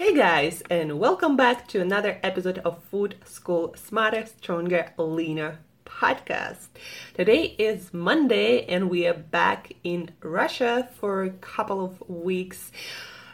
Hey 0.00 0.14
guys, 0.14 0.62
and 0.70 0.98
welcome 0.98 1.36
back 1.36 1.68
to 1.68 1.80
another 1.82 2.18
episode 2.22 2.60
of 2.60 2.82
Food 2.84 3.16
School 3.26 3.74
Smarter, 3.76 4.24
Stronger, 4.24 4.94
Leaner 4.96 5.58
podcast. 5.84 6.68
Today 7.12 7.54
is 7.58 7.92
Monday, 7.92 8.64
and 8.64 8.88
we 8.88 9.06
are 9.06 9.12
back 9.12 9.74
in 9.84 10.08
Russia 10.22 10.88
for 10.98 11.22
a 11.22 11.28
couple 11.28 11.84
of 11.84 12.08
weeks. 12.08 12.72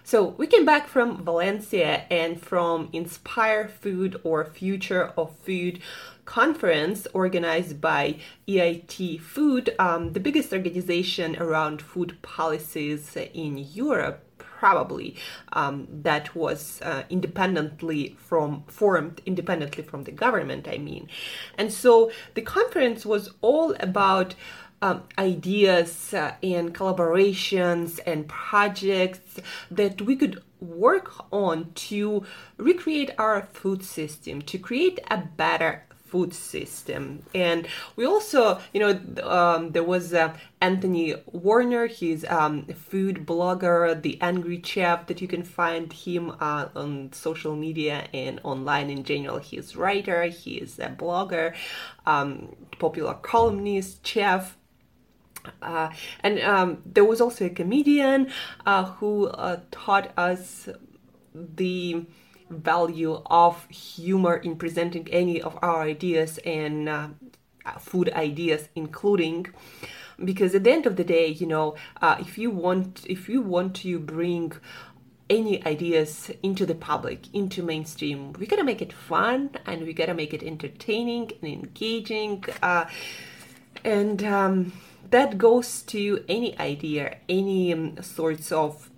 So, 0.03 0.25
we 0.39 0.49
came 0.49 0.65
back 0.65 0.89
from 0.89 1.23
Valencia 1.23 2.03
and 2.11 2.43
from 2.43 2.89
Inspire 2.93 3.69
Food 3.69 4.21
or 4.25 4.45
Future 4.45 5.13
of 5.17 5.37
Food 5.45 5.79
conference 6.25 7.07
organized 7.15 7.81
by 7.81 8.17
EIT 8.49 9.21
Food, 9.21 9.73
um, 9.79 10.15
the 10.15 10.21
biggest 10.21 10.53
organization 10.53 11.37
around 11.37 11.81
food 11.81 12.21
policies 12.23 13.17
in 13.17 13.57
Europe 13.57 14.26
probably 14.59 15.15
um, 15.53 15.87
that 15.91 16.35
was 16.35 16.81
uh, 16.83 17.03
independently 17.11 18.17
from 18.19 18.65
formed 18.67 19.21
independently 19.27 19.83
from 19.83 20.05
the 20.05 20.13
government 20.13 20.67
i 20.69 20.79
mean. 20.79 21.09
And 21.59 21.73
so 21.73 22.11
the 22.35 22.43
conference 22.43 23.05
was 23.07 23.31
all 23.41 23.75
about 23.81 24.35
um, 24.83 25.05
ideas 25.19 26.13
uh, 26.13 26.35
and 26.43 26.75
collaborations 26.75 27.99
and 28.07 28.29
projects 28.29 29.41
that 29.71 30.03
we 30.03 30.17
could 30.17 30.43
work 30.61 31.13
on 31.33 31.73
to 31.75 32.25
recreate 32.57 33.11
our 33.19 33.43
food 33.43 33.83
system 33.85 34.43
to 34.43 34.59
create 34.59 35.01
a 35.11 35.19
better 35.19 35.85
food 36.17 36.33
system. 36.33 37.23
And 37.35 37.69
we 37.95 38.07
also, 38.07 38.59
you 38.73 38.81
know, 38.81 38.93
um, 39.23 39.73
there 39.73 39.85
was 39.85 40.15
uh, 40.15 40.35
Anthony 40.63 41.15
Warner, 41.27 41.87
he's 41.89 42.25
um, 42.25 42.65
a 42.71 42.75
food 42.75 43.27
blogger, 43.27 44.01
the 44.01 44.19
Angry 44.23 44.63
Chef, 44.65 45.07
that 45.09 45.21
you 45.21 45.29
can 45.29 45.43
find 45.43 45.93
him 45.93 46.31
uh, 46.41 46.69
on 46.75 47.13
social 47.13 47.55
media 47.55 48.09
and 48.15 48.41
online 48.45 48.89
in 48.89 49.05
general. 49.05 49.39
He's 49.39 49.77
writer, 49.77 50.25
he 50.25 50.53
is 50.55 50.79
a 50.79 50.89
blogger, 50.89 51.55
um, 52.07 52.57
popular 52.79 53.15
columnist, 53.15 54.07
chef. 54.07 54.57
Uh, 55.61 55.91
and 56.21 56.41
um, 56.41 56.83
there 56.87 57.05
was 57.05 57.21
also 57.21 57.45
a 57.45 57.51
comedian 57.51 58.33
uh, 58.65 58.85
who 58.85 59.27
uh, 59.27 59.61
taught 59.71 60.13
us 60.17 60.69
the 61.35 62.07
value 62.51 63.21
of 63.27 63.69
humor 63.69 64.37
in 64.37 64.57
presenting 64.57 65.09
any 65.11 65.41
of 65.41 65.59
our 65.63 65.83
ideas 65.83 66.39
and 66.45 66.89
uh, 66.89 67.09
food 67.79 68.11
ideas 68.13 68.69
including 68.75 69.47
because 70.25 70.55
at 70.55 70.65
the 70.65 70.71
end 70.71 70.87
of 70.87 70.97
the 70.97 71.05
day 71.05 71.27
you 71.27 71.47
know 71.47 71.75
uh, 72.01 72.17
if 72.21 72.39
you 72.39 72.51
want 72.51 73.05
if 73.09 73.29
you 73.29 73.41
want 73.41 73.75
to 73.75 73.99
bring 73.99 74.53
any 75.29 75.65
ideas 75.67 76.31
into 76.43 76.65
the 76.65 76.75
public 76.75 77.35
into 77.35 77.63
mainstream 77.63 78.33
we 78.35 78.47
gotta 78.47 78.65
make 78.65 78.81
it 78.81 78.93
fun 78.93 79.51
and 79.67 79.83
we 79.83 79.93
gotta 79.93 80.15
make 80.15 80.33
it 80.33 80.43
entertaining 80.43 81.31
and 81.43 81.53
engaging 81.53 82.45
uh, 82.63 82.85
and 83.85 84.23
um, 84.23 84.73
that 85.11 85.37
goes 85.37 85.83
to 85.83 86.25
any 86.29 86.57
idea 86.59 87.17
any 87.29 87.73
um, 87.73 88.01
sorts 88.01 88.53
of 88.53 88.89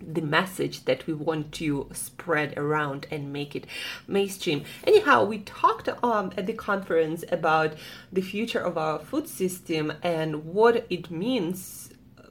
the 0.00 0.20
message 0.20 0.84
that 0.84 1.06
we 1.06 1.12
want 1.12 1.52
to 1.52 1.88
spread 1.92 2.56
around 2.56 3.06
and 3.10 3.32
make 3.32 3.54
it 3.54 3.66
mainstream. 4.06 4.64
Anyhow, 4.84 5.24
we 5.24 5.38
talked 5.38 5.88
um, 6.02 6.32
at 6.36 6.46
the 6.46 6.52
conference 6.52 7.24
about 7.30 7.74
the 8.12 8.22
future 8.22 8.60
of 8.60 8.78
our 8.78 8.98
food 8.98 9.28
system 9.28 9.92
and 10.02 10.44
what 10.44 10.86
it 10.88 11.10
means 11.10 11.90
uh, 12.18 12.28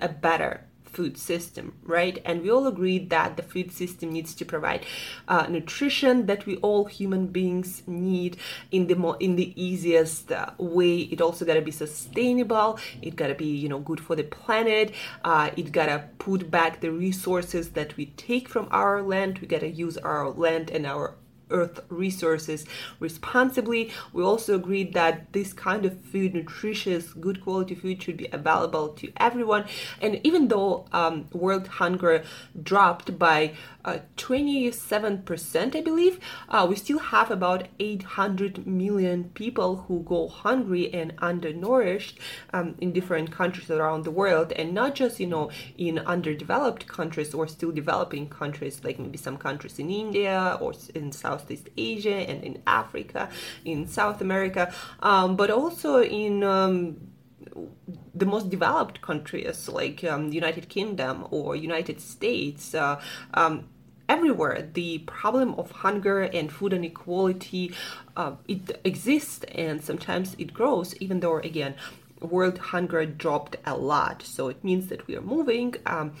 a 0.00 0.08
better 0.08 0.65
food 0.96 1.18
system, 1.18 1.74
right? 1.84 2.16
And 2.24 2.42
we 2.42 2.50
all 2.50 2.66
agreed 2.66 3.10
that 3.10 3.36
the 3.36 3.42
food 3.42 3.70
system 3.70 4.12
needs 4.12 4.34
to 4.36 4.44
provide 4.44 4.86
uh, 5.28 5.46
nutrition 5.56 6.24
that 6.26 6.46
we 6.46 6.56
all 6.56 6.86
human 6.86 7.26
beings 7.26 7.82
need 7.86 8.38
in 8.70 8.86
the 8.86 8.96
more 8.96 9.16
in 9.20 9.36
the 9.36 9.48
easiest 9.68 10.32
uh, 10.32 10.50
way. 10.58 11.00
It 11.14 11.20
also 11.20 11.44
gotta 11.44 11.60
be 11.60 11.70
sustainable. 11.70 12.78
It 13.02 13.14
gotta 13.14 13.34
be 13.34 13.50
you 13.62 13.68
know 13.68 13.80
good 13.80 14.00
for 14.00 14.16
the 14.16 14.24
planet. 14.24 14.94
Uh, 15.22 15.50
it 15.56 15.70
gotta 15.72 15.98
put 16.18 16.50
back 16.50 16.80
the 16.80 16.90
resources 16.90 17.64
that 17.78 17.96
we 17.98 18.06
take 18.16 18.48
from 18.48 18.66
our 18.70 19.02
land. 19.02 19.38
We 19.40 19.46
gotta 19.46 19.68
use 19.68 19.96
our 19.98 20.30
land 20.30 20.70
and 20.70 20.86
our 20.86 21.14
earth 21.50 21.80
resources 21.88 22.64
responsibly. 23.00 23.92
We 24.12 24.22
also 24.22 24.54
agreed 24.54 24.94
that 24.94 25.32
this 25.32 25.52
kind 25.52 25.84
of 25.84 26.00
food, 26.00 26.34
nutritious, 26.34 27.12
good 27.12 27.40
quality 27.42 27.74
food, 27.74 28.02
should 28.02 28.16
be 28.16 28.28
available 28.32 28.88
to 28.90 29.12
everyone. 29.18 29.66
And 30.00 30.20
even 30.24 30.48
though 30.48 30.86
um, 30.92 31.28
world 31.32 31.66
hunger 31.66 32.24
dropped 32.62 33.18
by 33.18 33.54
uh, 33.86 34.00
27%, 34.16 35.76
I 35.76 35.80
believe, 35.80 36.18
uh, 36.48 36.66
we 36.68 36.74
still 36.74 36.98
have 36.98 37.30
about 37.30 37.68
800 37.78 38.66
million 38.66 39.30
people 39.30 39.76
who 39.86 40.00
go 40.02 40.26
hungry 40.26 40.92
and 40.92 41.14
undernourished 41.18 42.18
um, 42.52 42.74
in 42.80 42.92
different 42.92 43.30
countries 43.30 43.70
around 43.70 44.04
the 44.04 44.10
world, 44.10 44.52
and 44.52 44.74
not 44.74 44.96
just, 44.96 45.20
you 45.20 45.26
know, 45.28 45.50
in 45.78 46.00
underdeveloped 46.00 46.88
countries 46.88 47.32
or 47.32 47.46
still 47.46 47.70
developing 47.70 48.28
countries, 48.28 48.80
like 48.82 48.98
maybe 48.98 49.16
some 49.16 49.36
countries 49.36 49.78
in 49.78 49.88
India 49.88 50.58
or 50.60 50.74
in 50.94 51.12
Southeast 51.12 51.68
Asia 51.76 52.16
and 52.16 52.42
in 52.42 52.60
Africa, 52.66 53.30
in 53.64 53.86
South 53.86 54.20
America, 54.20 54.74
um, 55.00 55.36
but 55.36 55.48
also 55.50 56.02
in 56.02 56.42
um, 56.42 56.96
the 58.14 58.26
most 58.26 58.50
developed 58.50 59.00
countries 59.00 59.68
like 59.68 60.02
um, 60.04 60.32
United 60.32 60.68
Kingdom 60.68 61.26
or 61.30 61.54
United 61.54 62.00
States. 62.00 62.74
Uh, 62.74 63.00
um, 63.34 63.68
everywhere. 64.08 64.68
The 64.72 64.98
problem 64.98 65.54
of 65.54 65.70
hunger 65.70 66.22
and 66.22 66.52
food 66.52 66.72
inequality 66.72 67.74
uh, 68.16 68.32
it 68.48 68.80
exists 68.84 69.44
and 69.54 69.82
sometimes 69.82 70.34
it 70.38 70.52
grows 70.54 70.96
even 70.96 71.20
though 71.20 71.38
again 71.38 71.74
world 72.20 72.58
hunger 72.58 73.04
dropped 73.04 73.56
a 73.66 73.76
lot. 73.76 74.22
So 74.22 74.48
it 74.48 74.62
means 74.64 74.88
that 74.88 75.06
we 75.06 75.16
are 75.16 75.22
moving 75.22 75.74
um, 75.86 76.14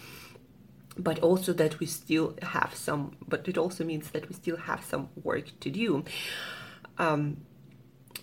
but 0.98 1.18
also 1.20 1.52
that 1.52 1.78
we 1.78 1.86
still 1.86 2.34
have 2.42 2.74
some 2.74 3.16
but 3.26 3.48
it 3.48 3.58
also 3.58 3.84
means 3.84 4.10
that 4.10 4.28
we 4.28 4.34
still 4.34 4.56
have 4.56 4.84
some 4.84 5.08
work 5.22 5.46
to 5.60 5.70
do. 5.70 6.04
Um, 6.98 7.38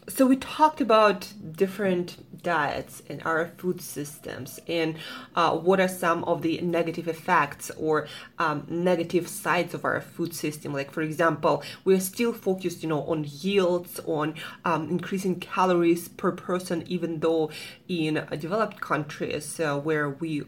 so 0.07 0.25
we 0.25 0.35
talked 0.35 0.81
about 0.81 1.31
different 1.53 2.41
diets 2.43 3.01
and 3.09 3.21
our 3.23 3.47
food 3.57 3.81
systems 3.81 4.59
and 4.67 4.97
uh, 5.35 5.55
what 5.55 5.79
are 5.79 5.87
some 5.87 6.23
of 6.25 6.41
the 6.41 6.59
negative 6.61 7.07
effects 7.07 7.71
or 7.77 8.07
um, 8.37 8.65
negative 8.69 9.27
sides 9.27 9.73
of 9.73 9.85
our 9.85 10.01
food 10.01 10.33
system. 10.33 10.73
Like 10.73 10.91
for 10.91 11.01
example 11.01 11.63
we're 11.85 12.01
still 12.01 12.33
focused 12.33 12.83
you 12.83 12.89
know 12.89 13.03
on 13.03 13.25
yields 13.27 13.99
on 14.05 14.35
um, 14.65 14.89
increasing 14.89 15.39
calories 15.39 16.09
per 16.09 16.31
person 16.31 16.83
even 16.87 17.21
though 17.21 17.49
in 17.87 18.25
developed 18.39 18.81
countries 18.81 19.59
uh, 19.59 19.79
where 19.79 20.09
we 20.09 20.43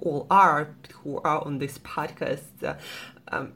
all 0.00 0.26
are 0.30 0.76
who 1.02 1.18
are 1.22 1.44
on 1.44 1.58
this 1.58 1.78
podcast 1.78 2.62
uh, 2.62 2.74
um, 3.32 3.52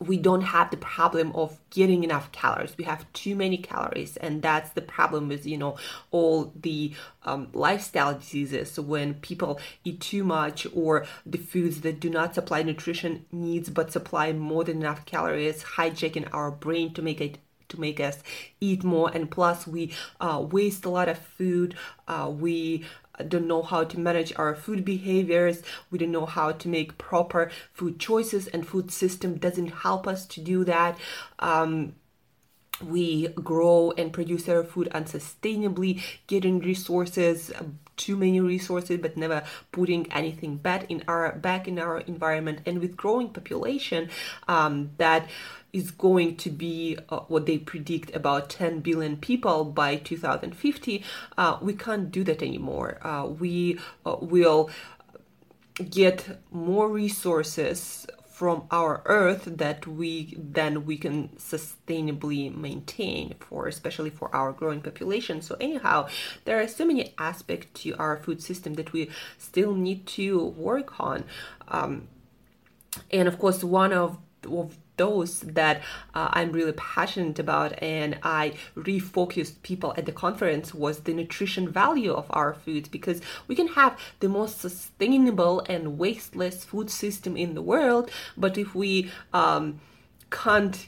we 0.00 0.16
don't 0.16 0.40
have 0.40 0.70
the 0.70 0.78
problem 0.78 1.30
of 1.34 1.58
getting 1.68 2.02
enough 2.02 2.32
calories. 2.32 2.76
We 2.78 2.84
have 2.84 3.10
too 3.12 3.36
many 3.36 3.58
calories 3.58 4.16
and 4.16 4.40
that's 4.40 4.70
the 4.70 4.80
problem 4.80 5.28
with 5.28 5.46
you 5.46 5.58
know 5.58 5.76
all 6.10 6.52
the 6.60 6.94
um, 7.24 7.48
lifestyle 7.52 8.14
diseases. 8.14 8.80
When 8.80 9.14
people 9.14 9.60
eat 9.84 10.00
too 10.00 10.24
much 10.24 10.66
or 10.74 11.06
the 11.26 11.38
foods 11.38 11.82
that 11.82 12.00
do 12.00 12.08
not 12.08 12.34
supply 12.34 12.62
nutrition 12.62 13.26
needs 13.30 13.68
but 13.68 13.92
supply 13.92 14.32
more 14.32 14.64
than 14.64 14.78
enough 14.78 15.04
calories 15.04 15.62
hijacking 15.62 16.28
our 16.32 16.50
brain 16.50 16.94
to 16.94 17.02
make 17.02 17.20
it 17.20 17.38
to 17.68 17.78
make 17.78 18.00
us 18.00 18.18
eat 18.60 18.82
more. 18.82 19.10
And 19.12 19.30
plus 19.30 19.66
we 19.66 19.92
uh, 20.20 20.44
waste 20.50 20.84
a 20.84 20.90
lot 20.90 21.08
of 21.08 21.18
food. 21.18 21.74
Uh, 22.08 22.32
we 22.34 22.84
don't 23.22 23.46
know 23.46 23.62
how 23.62 23.84
to 23.84 24.00
manage 24.00 24.32
our 24.36 24.54
food 24.54 24.84
behaviors. 24.84 25.62
We 25.90 25.98
don't 25.98 26.12
know 26.12 26.26
how 26.26 26.52
to 26.52 26.68
make 26.68 26.98
proper 26.98 27.50
food 27.72 27.98
choices 27.98 28.46
and 28.48 28.66
food 28.66 28.90
system 28.90 29.38
doesn't 29.38 29.68
help 29.68 30.06
us 30.06 30.26
to 30.26 30.40
do 30.40 30.64
that. 30.64 30.98
Um, 31.38 31.94
we 32.82 33.28
grow 33.28 33.92
and 33.98 34.12
produce 34.12 34.48
our 34.48 34.64
food 34.64 34.88
unsustainably 34.94 36.02
getting 36.26 36.60
resources 36.60 37.52
too 38.00 38.16
many 38.16 38.40
resources 38.40 38.98
but 38.98 39.16
never 39.16 39.44
putting 39.70 40.10
anything 40.10 40.56
back 40.56 40.90
in 40.90 41.04
our 41.06 41.32
back 41.32 41.68
in 41.68 41.78
our 41.78 41.98
environment. 42.00 42.60
And 42.66 42.80
with 42.80 42.96
growing 42.96 43.28
population 43.28 44.08
um, 44.48 44.90
that 44.96 45.28
is 45.72 45.92
going 45.92 46.36
to 46.36 46.50
be 46.50 46.98
uh, 47.10 47.20
what 47.28 47.46
they 47.46 47.58
predict 47.58 48.14
about 48.16 48.50
10 48.50 48.80
billion 48.80 49.16
people 49.16 49.64
by 49.64 49.96
2050 49.96 51.04
uh, 51.38 51.58
we 51.60 51.74
can't 51.74 52.10
do 52.10 52.24
that 52.24 52.42
anymore. 52.42 52.98
Uh, 53.02 53.26
we 53.26 53.78
uh, 54.06 54.16
will 54.20 54.70
get 55.90 56.38
more 56.50 56.88
resources 56.88 58.06
from 58.40 58.62
our 58.70 59.02
earth 59.04 59.44
that 59.58 59.86
we 59.86 60.34
then 60.38 60.86
we 60.86 60.96
can 60.96 61.28
sustainably 61.36 62.50
maintain 62.56 63.34
for 63.38 63.68
especially 63.68 64.08
for 64.08 64.34
our 64.34 64.50
growing 64.50 64.80
population. 64.80 65.42
So 65.42 65.58
anyhow 65.60 66.08
there 66.46 66.58
are 66.58 66.66
so 66.66 66.86
many 66.86 67.12
aspects 67.18 67.82
to 67.82 67.94
our 67.98 68.16
food 68.16 68.40
system 68.42 68.72
that 68.80 68.94
we 68.94 69.10
still 69.36 69.74
need 69.74 70.06
to 70.18 70.42
work 70.70 70.98
on. 70.98 71.24
Um, 71.68 72.08
and 73.10 73.28
of 73.28 73.38
course 73.38 73.62
one 73.62 73.92
of, 73.92 74.16
of 74.46 74.78
those 75.00 75.40
that 75.40 75.76
uh, 76.14 76.28
I'm 76.36 76.52
really 76.52 76.76
passionate 76.96 77.38
about 77.38 77.70
and 77.82 78.18
I 78.22 78.52
refocused 78.76 79.62
people 79.62 79.94
at 79.96 80.04
the 80.04 80.12
conference 80.12 80.74
was 80.74 80.96
the 81.00 81.14
nutrition 81.14 81.64
value 81.82 82.12
of 82.12 82.26
our 82.38 82.52
food 82.52 82.84
because 82.90 83.22
we 83.48 83.54
can 83.54 83.68
have 83.68 83.98
the 84.20 84.28
most 84.28 84.60
sustainable 84.60 85.56
and 85.74 85.98
wasteless 85.98 86.64
food 86.70 86.90
system 86.90 87.32
in 87.34 87.54
the 87.54 87.62
world, 87.62 88.10
but 88.36 88.58
if 88.58 88.74
we 88.74 89.10
um, 89.32 89.80
can't 90.30 90.86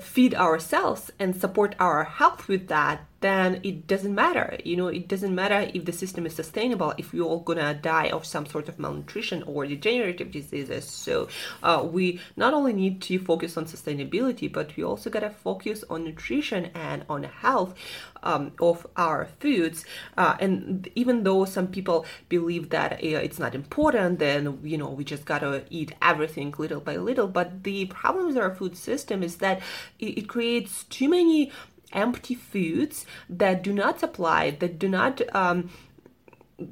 feed 0.00 0.34
ourselves 0.34 1.10
and 1.18 1.34
support 1.34 1.74
our 1.78 2.04
health 2.04 2.46
with 2.46 2.68
that, 2.68 2.96
then 3.24 3.60
it 3.62 3.86
doesn't 3.86 4.14
matter. 4.14 4.58
You 4.64 4.76
know, 4.76 4.88
it 4.88 5.08
doesn't 5.08 5.34
matter 5.34 5.70
if 5.72 5.86
the 5.86 5.92
system 5.92 6.26
is 6.26 6.34
sustainable 6.34 6.92
if 6.98 7.14
we're 7.14 7.22
all 7.22 7.40
gonna 7.40 7.72
die 7.72 8.08
of 8.10 8.26
some 8.26 8.44
sort 8.44 8.68
of 8.68 8.78
malnutrition 8.78 9.42
or 9.44 9.66
degenerative 9.66 10.30
diseases. 10.30 10.84
So 10.84 11.28
uh, 11.62 11.88
we 11.90 12.20
not 12.36 12.52
only 12.52 12.74
need 12.74 13.00
to 13.02 13.18
focus 13.18 13.56
on 13.56 13.64
sustainability, 13.64 14.52
but 14.52 14.76
we 14.76 14.84
also 14.84 15.08
gotta 15.08 15.30
focus 15.30 15.84
on 15.88 16.04
nutrition 16.04 16.66
and 16.74 17.06
on 17.08 17.22
health 17.22 17.74
um, 18.22 18.52
of 18.60 18.86
our 18.96 19.26
foods. 19.40 19.86
Uh, 20.18 20.36
and 20.38 20.88
even 20.94 21.24
though 21.24 21.46
some 21.46 21.68
people 21.68 22.04
believe 22.28 22.68
that 22.70 22.92
uh, 22.92 23.24
it's 23.26 23.38
not 23.38 23.54
important, 23.54 24.18
then 24.18 24.58
you 24.62 24.76
know 24.76 24.90
we 24.90 25.02
just 25.02 25.24
gotta 25.24 25.64
eat 25.70 25.92
everything 26.02 26.54
little 26.58 26.80
by 26.80 26.96
little. 26.96 27.28
But 27.28 27.64
the 27.64 27.86
problem 27.86 28.26
with 28.26 28.36
our 28.36 28.54
food 28.54 28.76
system 28.76 29.22
is 29.22 29.36
that 29.36 29.62
it, 29.98 30.18
it 30.18 30.28
creates 30.28 30.84
too 30.84 31.08
many 31.08 31.50
empty 31.94 32.34
foods 32.34 33.06
that 33.28 33.62
do 33.62 33.72
not 33.72 34.00
supply, 34.00 34.50
that 34.50 34.78
do 34.78 34.88
not 34.88 35.22
um, 35.34 35.70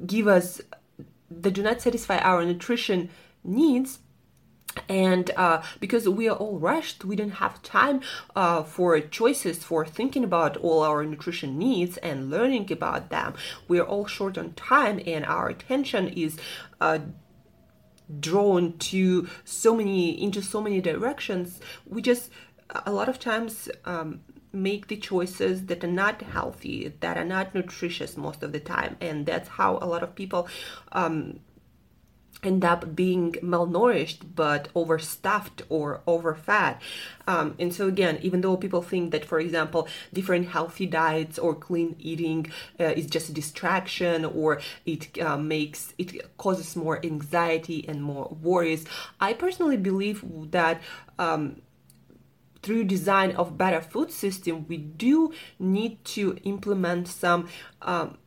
give 0.05 0.27
us, 0.27 0.61
that 1.29 1.51
do 1.51 1.63
not 1.63 1.81
satisfy 1.81 2.17
our 2.19 2.45
nutrition 2.45 3.09
needs. 3.43 3.99
And 4.89 5.29
uh, 5.37 5.61
because 5.79 6.09
we 6.09 6.27
are 6.27 6.35
all 6.35 6.57
rushed 6.57 7.05
we 7.05 7.15
don't 7.15 7.29
have 7.29 7.61
time 7.61 8.01
uh, 8.35 8.63
for 8.63 8.99
choices 8.99 9.63
for 9.63 9.85
thinking 9.85 10.23
about 10.23 10.57
all 10.57 10.81
our 10.81 11.05
nutrition 11.05 11.59
needs 11.59 11.97
and 11.97 12.31
learning 12.31 12.71
about 12.71 13.11
them. 13.11 13.35
We're 13.67 13.83
all 13.83 14.07
short 14.07 14.35
on 14.35 14.53
time 14.53 14.99
and 15.05 15.25
our 15.25 15.47
attention 15.47 16.07
is 16.07 16.39
uh, 16.81 16.99
drawn 18.19 18.77
to 18.77 19.27
so 19.43 19.75
many 19.75 20.21
into 20.21 20.41
so 20.41 20.61
many 20.61 20.81
directions. 20.81 21.59
We 21.85 22.01
just 22.01 22.31
a 22.85 22.91
lot 22.91 23.09
of 23.09 23.19
times 23.19 23.69
um, 23.85 24.21
make 24.53 24.87
the 24.87 24.97
choices 24.97 25.65
that 25.65 25.83
are 25.83 25.87
not 25.87 26.21
healthy, 26.21 26.93
that 26.99 27.17
are 27.17 27.25
not 27.25 27.53
nutritious 27.55 28.15
most 28.15 28.43
of 28.43 28.51
the 28.51 28.59
time. 28.59 28.95
And 29.01 29.25
that's 29.25 29.49
how 29.49 29.77
a 29.81 29.87
lot 29.87 30.03
of 30.03 30.15
people 30.15 30.47
um, 30.91 31.39
end 32.43 32.63
up 32.63 32.95
being 32.95 33.31
malnourished 33.33 34.35
but 34.35 34.67
overstuffed 34.75 35.61
or 35.69 36.01
overfat. 36.07 36.77
Um, 37.27 37.55
and 37.59 37.73
so, 37.73 37.87
again, 37.87 38.19
even 38.21 38.41
though 38.41 38.57
people 38.57 38.81
think 38.81 39.11
that, 39.11 39.25
for 39.25 39.39
example, 39.39 39.87
different 40.13 40.49
healthy 40.49 40.85
diets 40.85 41.39
or 41.39 41.55
clean 41.55 41.95
eating 41.99 42.51
uh, 42.79 42.85
is 42.85 43.07
just 43.07 43.29
a 43.29 43.33
distraction 43.33 44.25
or 44.25 44.61
it 44.85 45.19
uh, 45.21 45.37
makes 45.37 45.93
it 45.97 46.37
causes 46.37 46.75
more 46.75 47.03
anxiety 47.03 47.85
and 47.87 48.03
more 48.03 48.35
worries, 48.41 48.85
I 49.19 49.33
personally 49.33 49.77
believe 49.77 50.23
that. 50.51 50.81
Um, 51.17 51.61
through 52.63 52.85
design 52.85 53.31
of 53.35 53.57
better 53.57 53.81
food 53.81 54.11
system, 54.11 54.65
we 54.67 54.77
do 54.77 55.33
need 55.59 56.03
to 56.05 56.37
implement 56.43 57.07
some 57.07 57.49
um, 57.81 58.17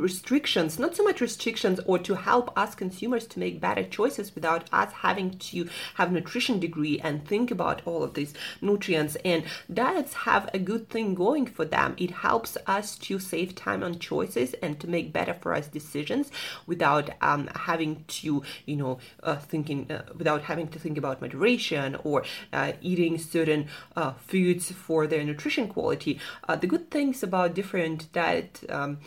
restrictions, 0.00 0.78
not 0.78 0.96
so 0.96 1.02
much 1.04 1.20
restrictions, 1.20 1.80
or 1.86 1.98
to 1.98 2.14
help 2.14 2.56
us 2.56 2.74
consumers 2.74 3.26
to 3.28 3.38
make 3.38 3.60
better 3.60 3.84
choices 3.84 4.34
without 4.34 4.68
us 4.72 4.92
having 4.92 5.30
to 5.38 5.68
have 5.94 6.12
nutrition 6.12 6.60
degree 6.60 7.00
and 7.00 7.26
think 7.26 7.50
about 7.50 7.82
all 7.84 8.02
of 8.02 8.14
these 8.14 8.34
nutrients. 8.60 9.16
And 9.24 9.44
diets 9.72 10.14
have 10.14 10.48
a 10.54 10.58
good 10.58 10.88
thing 10.88 11.14
going 11.14 11.46
for 11.46 11.64
them. 11.64 11.94
It 11.98 12.10
helps 12.10 12.56
us 12.66 12.96
to 12.98 13.18
save 13.18 13.54
time 13.54 13.82
on 13.82 13.98
choices 13.98 14.54
and 14.62 14.78
to 14.80 14.88
make 14.88 15.12
better 15.12 15.34
for 15.34 15.54
us 15.54 15.66
decisions 15.66 16.30
without 16.66 17.10
um, 17.20 17.48
having 17.54 18.04
to, 18.06 18.42
you 18.66 18.76
know, 18.76 18.98
uh, 19.22 19.36
thinking 19.36 19.90
uh, 19.90 20.02
without 20.16 20.42
having 20.42 20.68
to 20.68 20.78
think 20.78 20.98
about 20.98 21.20
moderation 21.20 21.96
or 22.04 22.24
uh, 22.52 22.72
eating 22.80 23.18
certain 23.18 23.68
uh, 23.96 24.12
foods 24.12 24.70
for 24.70 25.06
their 25.06 25.24
nutrition 25.24 25.68
quality. 25.68 26.18
Uh, 26.48 26.56
the 26.56 26.66
good 26.66 26.90
things 26.90 27.22
about 27.22 27.54
different 27.54 28.12
diet. 28.12 28.60
Um, 28.68 28.98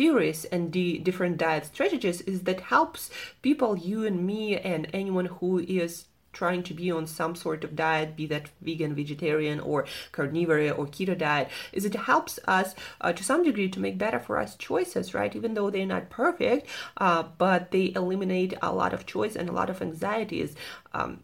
theories 0.00 0.46
and 0.46 0.72
the 0.72 0.96
different 1.00 1.36
diet 1.36 1.66
strategies 1.66 2.22
is 2.22 2.44
that 2.44 2.60
helps 2.60 3.10
people, 3.42 3.76
you 3.76 4.06
and 4.06 4.26
me, 4.26 4.56
and 4.56 4.88
anyone 4.94 5.26
who 5.26 5.58
is 5.58 6.06
trying 6.32 6.62
to 6.62 6.72
be 6.72 6.90
on 6.90 7.06
some 7.06 7.34
sort 7.34 7.64
of 7.64 7.76
diet, 7.76 8.16
be 8.16 8.24
that 8.24 8.48
vegan, 8.62 8.94
vegetarian, 8.94 9.60
or 9.60 9.84
carnivore 10.12 10.70
or 10.70 10.86
keto 10.86 11.18
diet, 11.18 11.48
is 11.74 11.84
it 11.84 11.94
helps 11.94 12.38
us 12.46 12.74
uh, 13.02 13.12
to 13.12 13.22
some 13.22 13.42
degree 13.42 13.68
to 13.68 13.78
make 13.78 13.98
better 13.98 14.18
for 14.18 14.38
us 14.38 14.56
choices, 14.56 15.12
right? 15.12 15.36
Even 15.36 15.52
though 15.52 15.68
they're 15.68 15.84
not 15.84 16.08
perfect, 16.08 16.66
uh, 16.96 17.24
but 17.36 17.70
they 17.70 17.92
eliminate 17.94 18.54
a 18.62 18.72
lot 18.72 18.94
of 18.94 19.04
choice 19.04 19.36
and 19.36 19.50
a 19.50 19.52
lot 19.52 19.68
of 19.68 19.82
anxieties. 19.82 20.54
Um, 20.94 21.20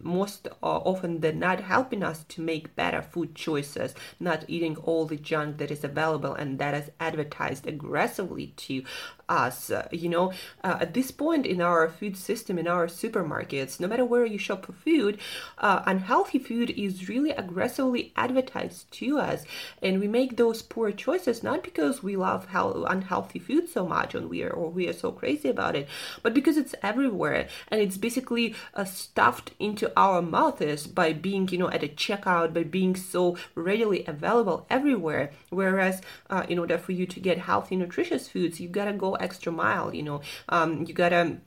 most 0.00 0.48
uh, 0.48 0.52
often 0.62 1.20
than 1.20 1.38
not 1.38 1.60
helping 1.60 2.02
us 2.02 2.24
to 2.24 2.40
make 2.40 2.74
better 2.74 3.02
food 3.02 3.34
choices, 3.34 3.94
not 4.18 4.44
eating 4.48 4.76
all 4.76 5.06
the 5.06 5.16
junk 5.16 5.58
that 5.58 5.70
is 5.70 5.84
available 5.84 6.34
and 6.34 6.58
that 6.58 6.74
is 6.74 6.90
advertised 6.98 7.66
aggressively 7.66 8.48
to 8.56 8.82
us. 9.28 9.70
You 9.90 10.08
know, 10.08 10.32
uh, 10.62 10.78
at 10.80 10.94
this 10.94 11.10
point 11.10 11.46
in 11.46 11.60
our 11.60 11.88
food 11.88 12.16
system, 12.16 12.58
in 12.58 12.68
our 12.68 12.86
supermarkets, 12.86 13.80
no 13.80 13.88
matter 13.88 14.04
where 14.04 14.26
you 14.26 14.38
shop 14.38 14.66
for 14.66 14.72
food, 14.72 15.18
uh, 15.58 15.82
unhealthy 15.86 16.38
food 16.38 16.70
is 16.70 17.08
really 17.08 17.30
aggressively 17.30 18.12
advertised 18.16 18.90
to 18.92 19.18
us, 19.18 19.44
and 19.82 20.00
we 20.00 20.08
make 20.08 20.36
those 20.36 20.62
poor 20.62 20.92
choices 20.92 21.42
not 21.42 21.62
because 21.62 22.02
we 22.02 22.16
love 22.16 22.46
how 22.46 22.84
unhealthy 22.88 23.38
food 23.38 23.68
so 23.68 23.86
much 23.86 24.14
and 24.14 24.28
we 24.28 24.42
are 24.42 24.50
or 24.50 24.70
we 24.70 24.88
are 24.88 24.92
so 24.92 25.12
crazy 25.12 25.48
about 25.48 25.76
it, 25.76 25.88
but 26.22 26.34
because 26.34 26.56
it's 26.56 26.74
everywhere 26.82 27.48
and 27.68 27.80
it's 27.80 27.96
basically 27.96 28.54
uh, 28.74 28.84
stuffed 28.84 29.52
into 29.58 29.90
our 29.96 30.22
mouths 30.22 30.86
by 30.86 31.12
being, 31.12 31.48
you 31.48 31.58
know, 31.58 31.70
at 31.70 31.82
a 31.82 31.88
checkout, 31.88 32.52
by 32.52 32.62
being 32.62 32.94
so 32.96 33.36
readily 33.54 34.04
available 34.06 34.66
everywhere. 34.68 35.30
Whereas, 35.50 36.00
uh, 36.30 36.44
in 36.48 36.58
order 36.58 36.78
for 36.78 36.92
you 36.92 37.06
to 37.06 37.20
get 37.20 37.38
healthy, 37.38 37.76
nutritious 37.76 38.28
foods, 38.28 38.60
you've 38.60 38.72
gotta 38.72 38.92
go 38.92 39.11
extra 39.20 39.52
mile. 39.52 39.94
You 39.94 40.02
know, 40.02 40.20
um, 40.48 40.84
you 40.86 40.94
gotta 40.94 41.38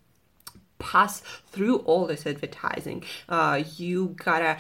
pass 0.78 1.22
through 1.48 1.78
all 1.80 2.06
this 2.08 2.26
advertising. 2.26 3.04
Uh, 3.30 3.64
you 3.78 4.16
gotta 4.24 4.58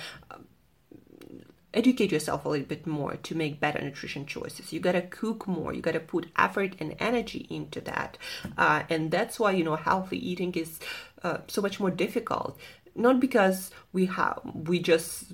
educate 1.73 2.11
yourself 2.11 2.45
a 2.45 2.49
little 2.49 2.65
bit 2.65 2.87
more 2.87 3.17
to 3.17 3.35
make 3.35 3.59
better 3.59 3.81
nutrition 3.81 4.25
choices. 4.25 4.71
You 4.71 4.79
gotta 4.79 5.01
cook 5.01 5.47
more. 5.47 5.73
You 5.73 5.81
gotta 5.81 5.99
put 5.99 6.31
effort 6.37 6.75
and 6.79 6.95
energy 6.99 7.45
into 7.49 7.81
that, 7.81 8.17
uh, 8.57 8.83
and 8.89 9.11
that's 9.11 9.39
why 9.39 9.51
you 9.51 9.63
know 9.63 9.75
healthy 9.75 10.17
eating 10.17 10.53
is 10.53 10.79
uh, 11.23 11.39
so 11.47 11.61
much 11.61 11.79
more 11.79 11.91
difficult. 11.91 12.57
Not 12.95 13.19
because 13.19 13.71
we 13.91 14.05
have 14.05 14.39
we 14.53 14.79
just 14.79 15.33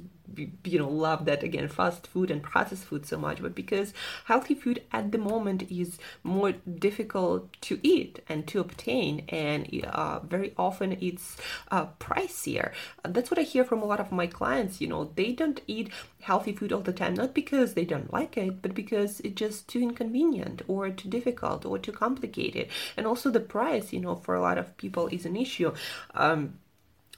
you 0.64 0.80
know 0.80 0.90
love 0.90 1.26
that 1.26 1.44
again 1.44 1.68
fast 1.68 2.08
food 2.08 2.32
and 2.32 2.44
processed 2.44 2.86
food 2.86 3.06
so 3.06 3.18
much 3.18 3.42
but 3.42 3.56
because 3.56 3.94
healthy 4.26 4.54
food 4.54 4.82
at 4.92 5.12
the 5.12 5.18
moment 5.18 5.64
is 5.72 5.98
more 6.24 6.52
difficult 6.52 7.52
to 7.62 7.80
eat 7.84 8.20
and 8.28 8.48
to 8.48 8.60
obtain 8.60 9.24
and 9.30 9.68
uh, 9.86 10.20
very 10.20 10.54
often 10.58 10.98
it's 11.02 11.38
uh, 11.72 11.86
pricier. 12.00 12.72
That's 13.04 13.32
what 13.32 13.40
i 13.40 13.44
hear 13.44 13.64
from 13.64 13.82
a 13.82 13.86
lot 13.86 14.00
of 14.00 14.12
my 14.12 14.28
clients 14.28 14.82
you 14.82 14.88
know 14.88 15.12
they 15.16 15.32
don't 15.32 15.62
eat 15.68 15.90
healthy 16.22 16.54
food 16.54 16.72
all 16.72 16.82
the 16.82 16.94
time 16.94 17.16
not 17.16 17.34
because 17.34 17.74
they 17.74 17.86
don't 17.86 18.14
like 18.14 18.38
it 18.38 18.62
but 18.62 18.74
because 18.74 19.20
it's 19.22 19.36
just 19.36 19.68
too 19.68 19.82
inconvenient 19.82 20.62
or 20.68 20.90
too 20.90 21.10
difficult 21.10 21.66
or 21.66 21.78
too 21.78 21.92
complicated. 21.92 22.68
And 22.98 23.06
also 23.06 23.30
the 23.30 23.40
price 23.40 23.94
you 23.94 24.00
know 24.00 24.16
for 24.16 24.36
a 24.36 24.42
lot 24.42 24.58
of 24.58 24.76
people 24.78 25.08
is 25.08 25.26
an 25.26 25.36
issue. 25.36 25.74
Um, 26.14 26.60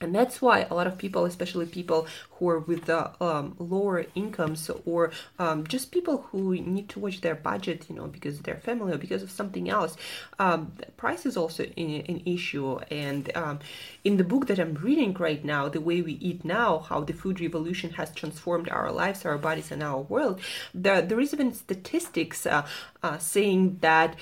and 0.03 0.13
that's 0.13 0.41
why 0.41 0.67
a 0.69 0.73
lot 0.75 0.85
of 0.85 0.97
people 0.97 1.25
especially 1.25 1.65
people 1.65 2.05
who 2.31 2.49
are 2.49 2.59
with 2.59 2.85
the 2.85 3.11
um, 3.23 3.55
lower 3.57 4.05
incomes 4.15 4.69
or 4.85 5.11
um, 5.39 5.65
just 5.65 5.91
people 5.91 6.27
who 6.29 6.55
need 6.55 6.89
to 6.89 6.99
watch 6.99 7.21
their 7.21 7.35
budget 7.35 7.85
you 7.89 7.95
know 7.95 8.07
because 8.07 8.37
of 8.37 8.43
their 8.43 8.57
family 8.57 8.93
or 8.93 8.97
because 8.97 9.23
of 9.23 9.31
something 9.31 9.69
else 9.69 9.95
um, 10.39 10.73
price 10.97 11.25
is 11.25 11.37
also 11.37 11.63
an, 11.63 12.21
issue. 12.25 12.77
And 12.91 13.35
um, 13.35 13.59
in 14.03 14.17
the 14.17 14.23
book 14.23 14.47
that 14.47 14.59
i'm 14.59 14.75
reading 14.75 15.13
right 15.13 15.43
now 15.43 15.69
the 15.69 15.81
way 15.81 16.01
we 16.01 16.13
eat 16.13 16.43
now 16.43 16.79
how 16.79 17.01
the 17.01 17.13
food 17.13 17.39
revolution 17.39 17.91
has 17.91 18.11
transformed 18.13 18.69
our 18.69 18.91
lives 18.91 19.25
our 19.25 19.37
bodies 19.37 19.71
and 19.71 19.81
our 19.81 20.01
world 20.01 20.39
there, 20.73 21.01
there 21.01 21.19
is 21.19 21.33
even 21.33 21.53
statistics 21.53 22.45
uh, 22.45 22.65
uh, 23.01 23.17
saying 23.17 23.77
that 23.81 24.15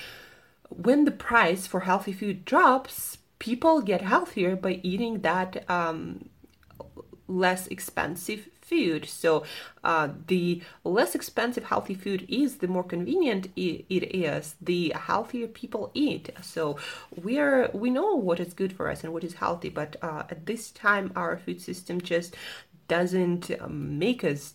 when 0.70 1.06
the 1.06 1.12
price 1.12 1.68
for 1.68 1.82
healthy 1.82 2.14
food 2.14 2.46
drops 2.46 3.18
people 3.42 3.82
get 3.82 4.02
healthier 4.02 4.56
by 4.56 4.80
eating 4.84 5.22
that 5.22 5.68
um, 5.68 6.30
less 7.28 7.66
expensive 7.68 8.48
food. 8.62 9.10
So 9.10 9.44
uh, 9.84 10.10
the 10.28 10.62
less 10.84 11.16
expensive 11.16 11.64
healthy 11.64 11.96
food 11.96 12.28
is, 12.30 12.58
the 12.58 12.68
more 12.68 12.84
convenient 12.84 13.48
it 13.56 14.04
is, 14.16 14.56
the 14.62 14.94
healthier 14.96 15.48
people 15.48 15.90
eat. 15.96 16.30
So 16.44 16.78
we 17.16 17.40
are 17.40 17.72
we 17.74 17.90
know 17.90 18.14
what 18.14 18.40
is 18.40 18.54
good 18.54 18.74
for 18.74 18.92
us 18.92 19.04
and 19.04 19.12
what 19.12 19.24
is 19.24 19.34
healthy, 19.34 19.70
but 19.70 19.96
uh, 20.04 20.24
at 20.30 20.46
this 20.46 20.70
time 20.70 21.12
our 21.16 21.36
food 21.36 21.60
system 21.60 22.00
just 22.00 22.36
doesn't 22.88 23.50
um, 23.60 23.98
make 23.98 24.24
us 24.24 24.54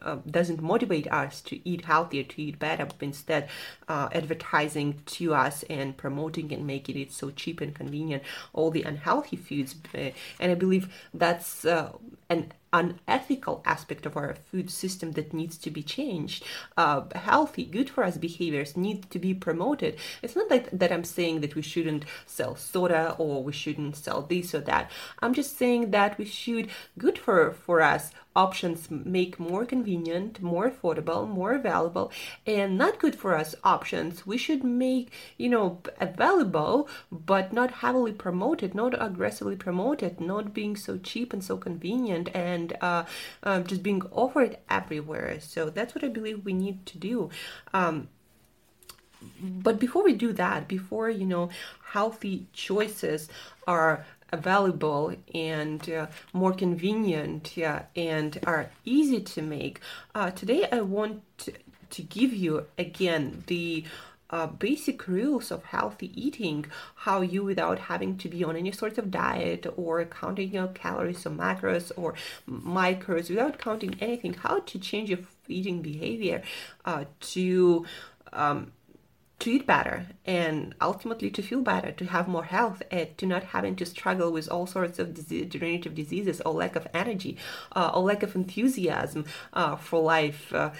uh, 0.00 0.16
doesn't 0.30 0.60
motivate 0.60 1.10
us 1.12 1.40
to 1.42 1.68
eat 1.68 1.84
healthier, 1.84 2.22
to 2.22 2.42
eat 2.42 2.58
better, 2.58 2.86
but 2.86 2.96
instead 3.00 3.48
uh, 3.88 4.08
advertising 4.12 5.00
to 5.06 5.34
us 5.34 5.64
and 5.64 5.96
promoting 5.96 6.52
and 6.52 6.66
making 6.66 6.98
it 6.98 7.12
so 7.12 7.30
cheap 7.30 7.60
and 7.60 7.74
convenient 7.74 8.22
all 8.52 8.70
the 8.70 8.82
unhealthy 8.82 9.36
foods. 9.36 9.74
Uh, 9.94 10.10
and 10.38 10.52
I 10.52 10.54
believe 10.54 10.92
that's 11.12 11.64
uh, 11.64 11.92
an 12.32 12.52
unethical 12.72 13.62
aspect 13.66 14.06
of 14.06 14.16
our 14.16 14.34
food 14.34 14.70
system 14.70 15.12
that 15.12 15.34
needs 15.34 15.58
to 15.58 15.70
be 15.70 15.82
changed. 15.82 16.42
Uh, 16.76 17.02
healthy, 17.14 17.64
good 17.64 17.90
for 17.90 18.02
us 18.02 18.16
behaviors 18.16 18.76
need 18.76 19.10
to 19.10 19.18
be 19.18 19.34
promoted. 19.34 19.96
It's 20.22 20.34
not 20.34 20.50
like 20.50 20.70
that 20.70 20.90
I'm 20.90 21.04
saying 21.04 21.42
that 21.42 21.54
we 21.54 21.62
shouldn't 21.62 22.06
sell 22.26 22.56
soda 22.56 23.14
or 23.18 23.44
we 23.44 23.52
shouldn't 23.52 23.96
sell 23.96 24.22
this 24.22 24.54
or 24.54 24.60
that. 24.60 24.90
I'm 25.20 25.34
just 25.34 25.58
saying 25.58 25.90
that 25.90 26.16
we 26.16 26.24
should, 26.24 26.70
good 26.96 27.18
for, 27.18 27.52
for 27.52 27.82
us, 27.82 28.10
options 28.34 28.90
make 28.90 29.38
more 29.38 29.66
convenient, 29.66 30.40
more 30.40 30.70
affordable, 30.70 31.28
more 31.28 31.52
available, 31.52 32.10
and 32.46 32.78
not 32.78 32.98
good 32.98 33.14
for 33.14 33.36
us 33.36 33.54
options 33.62 34.26
we 34.26 34.38
should 34.38 34.64
make, 34.64 35.12
you 35.36 35.50
know, 35.50 35.78
available 36.00 36.88
but 37.10 37.52
not 37.52 37.70
heavily 37.70 38.12
promoted, 38.12 38.74
not 38.74 38.94
aggressively 38.98 39.56
promoted, 39.56 40.20
not 40.20 40.54
being 40.54 40.74
so 40.76 40.96
cheap 40.96 41.34
and 41.34 41.44
so 41.44 41.58
convenient 41.58 42.21
and 42.28 42.52
and 42.52 42.76
uh, 42.80 43.04
um, 43.42 43.64
just 43.64 43.82
being 43.82 44.02
offered 44.12 44.56
everywhere. 44.68 45.38
So 45.40 45.70
that's 45.70 45.94
what 45.94 46.04
I 46.04 46.08
believe 46.08 46.44
we 46.44 46.52
need 46.52 46.86
to 46.86 46.98
do. 46.98 47.30
Um, 47.72 48.08
but 49.40 49.78
before 49.78 50.04
we 50.04 50.14
do 50.14 50.32
that, 50.32 50.68
before 50.68 51.08
you 51.08 51.26
know, 51.26 51.50
healthy 51.92 52.46
choices 52.52 53.28
are 53.66 54.04
available 54.32 55.14
and 55.34 55.88
uh, 55.90 56.06
more 56.32 56.52
convenient 56.52 57.56
yeah, 57.56 57.84
and 57.94 58.38
are 58.46 58.70
easy 58.84 59.20
to 59.20 59.42
make. 59.42 59.80
Uh, 60.14 60.30
today, 60.30 60.66
I 60.72 60.80
want 60.80 61.22
to, 61.38 61.52
to 61.90 62.02
give 62.02 62.32
you 62.32 62.66
again 62.78 63.44
the 63.46 63.84
uh, 64.32 64.46
basic 64.46 65.06
rules 65.06 65.50
of 65.50 65.64
healthy 65.64 66.10
eating, 66.20 66.64
how 66.96 67.20
you, 67.20 67.44
without 67.44 67.78
having 67.78 68.16
to 68.18 68.28
be 68.28 68.42
on 68.42 68.56
any 68.56 68.72
sort 68.72 68.98
of 68.98 69.10
diet 69.10 69.66
or 69.76 70.04
counting 70.06 70.52
your 70.52 70.68
calories 70.68 71.26
or 71.26 71.30
macros 71.30 71.92
or 71.96 72.14
micros, 72.48 73.28
without 73.28 73.58
counting 73.58 73.94
anything, 74.00 74.32
how 74.32 74.60
to 74.60 74.78
change 74.78 75.10
your 75.10 75.20
eating 75.48 75.82
behavior 75.82 76.42
uh, 76.84 77.04
to 77.20 77.84
um, 78.32 78.72
to 79.38 79.50
eat 79.50 79.66
better 79.66 80.06
and 80.24 80.72
ultimately 80.80 81.28
to 81.28 81.42
feel 81.42 81.60
better, 81.62 81.90
to 81.90 82.04
have 82.06 82.28
more 82.28 82.44
health, 82.44 82.80
and 82.92 83.18
to 83.18 83.26
not 83.26 83.42
having 83.42 83.74
to 83.74 83.84
struggle 83.84 84.32
with 84.32 84.48
all 84.48 84.66
sorts 84.68 85.00
of 85.00 85.14
disease, 85.14 85.46
degenerative 85.50 85.94
diseases 85.96 86.40
or 86.42 86.54
lack 86.54 86.76
of 86.76 86.86
energy 86.94 87.36
uh, 87.74 87.90
or 87.92 88.02
lack 88.04 88.22
of 88.22 88.36
enthusiasm 88.36 89.24
uh, 89.52 89.74
for 89.74 90.00
life, 90.00 90.52
uh, 90.54 90.70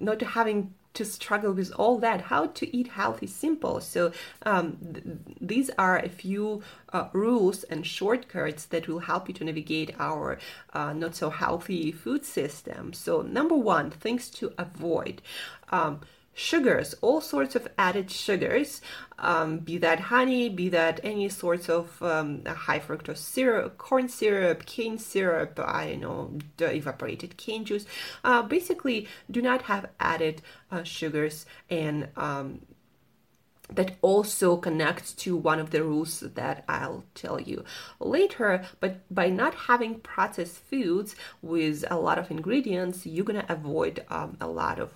not 0.00 0.20
having 0.22 0.72
to 0.98 1.04
struggle 1.04 1.52
with 1.52 1.70
all 1.80 1.96
that 1.98 2.20
how 2.22 2.46
to 2.58 2.76
eat 2.76 2.88
healthy 2.88 3.28
simple. 3.28 3.80
So 3.80 4.12
um, 4.42 4.76
th- 4.94 5.04
these 5.40 5.70
are 5.78 5.98
a 5.98 6.08
few 6.08 6.62
uh, 6.92 7.06
rules 7.12 7.62
and 7.64 7.86
shortcuts 7.86 8.64
that 8.66 8.88
will 8.88 9.04
help 9.10 9.28
you 9.28 9.34
to 9.34 9.44
navigate 9.44 9.94
our 10.00 10.38
uh, 10.72 10.92
not 10.92 11.14
so 11.14 11.30
healthy 11.30 11.92
food 11.92 12.24
system. 12.24 12.92
So 12.92 13.22
number 13.22 13.54
one 13.54 13.90
things 13.90 14.28
to 14.38 14.52
avoid. 14.58 15.22
Um, 15.70 16.00
sugars, 16.38 16.94
all 17.00 17.20
sorts 17.20 17.56
of 17.56 17.66
added 17.76 18.10
sugars, 18.10 18.80
um, 19.18 19.58
be 19.58 19.76
that 19.78 19.98
honey, 19.98 20.48
be 20.48 20.68
that 20.68 21.00
any 21.02 21.28
sorts 21.28 21.68
of 21.68 22.00
um, 22.00 22.44
high 22.44 22.78
fructose 22.78 23.18
syrup, 23.18 23.76
corn 23.76 24.08
syrup, 24.08 24.64
cane 24.64 24.98
syrup, 24.98 25.58
I 25.58 25.96
know, 25.96 26.38
evaporated 26.60 27.36
cane 27.36 27.64
juice, 27.64 27.86
uh, 28.22 28.42
basically 28.42 29.08
do 29.28 29.42
not 29.42 29.62
have 29.62 29.86
added 29.98 30.40
uh, 30.70 30.84
sugars 30.84 31.44
and 31.68 32.08
um, 32.16 32.60
that 33.70 33.96
also 34.02 34.56
connects 34.56 35.12
to 35.12 35.36
one 35.36 35.58
of 35.58 35.70
the 35.70 35.82
rules 35.82 36.20
that 36.20 36.64
I'll 36.68 37.04
tell 37.14 37.40
you 37.40 37.64
later. 38.00 38.64
But 38.80 39.00
by 39.14 39.28
not 39.28 39.54
having 39.54 40.00
processed 40.00 40.58
foods 40.58 41.14
with 41.42 41.84
a 41.90 41.98
lot 41.98 42.18
of 42.18 42.30
ingredients, 42.30 43.06
you're 43.06 43.24
gonna 43.24 43.44
avoid 43.48 44.04
um, 44.08 44.36
a 44.40 44.48
lot 44.48 44.78
of 44.78 44.92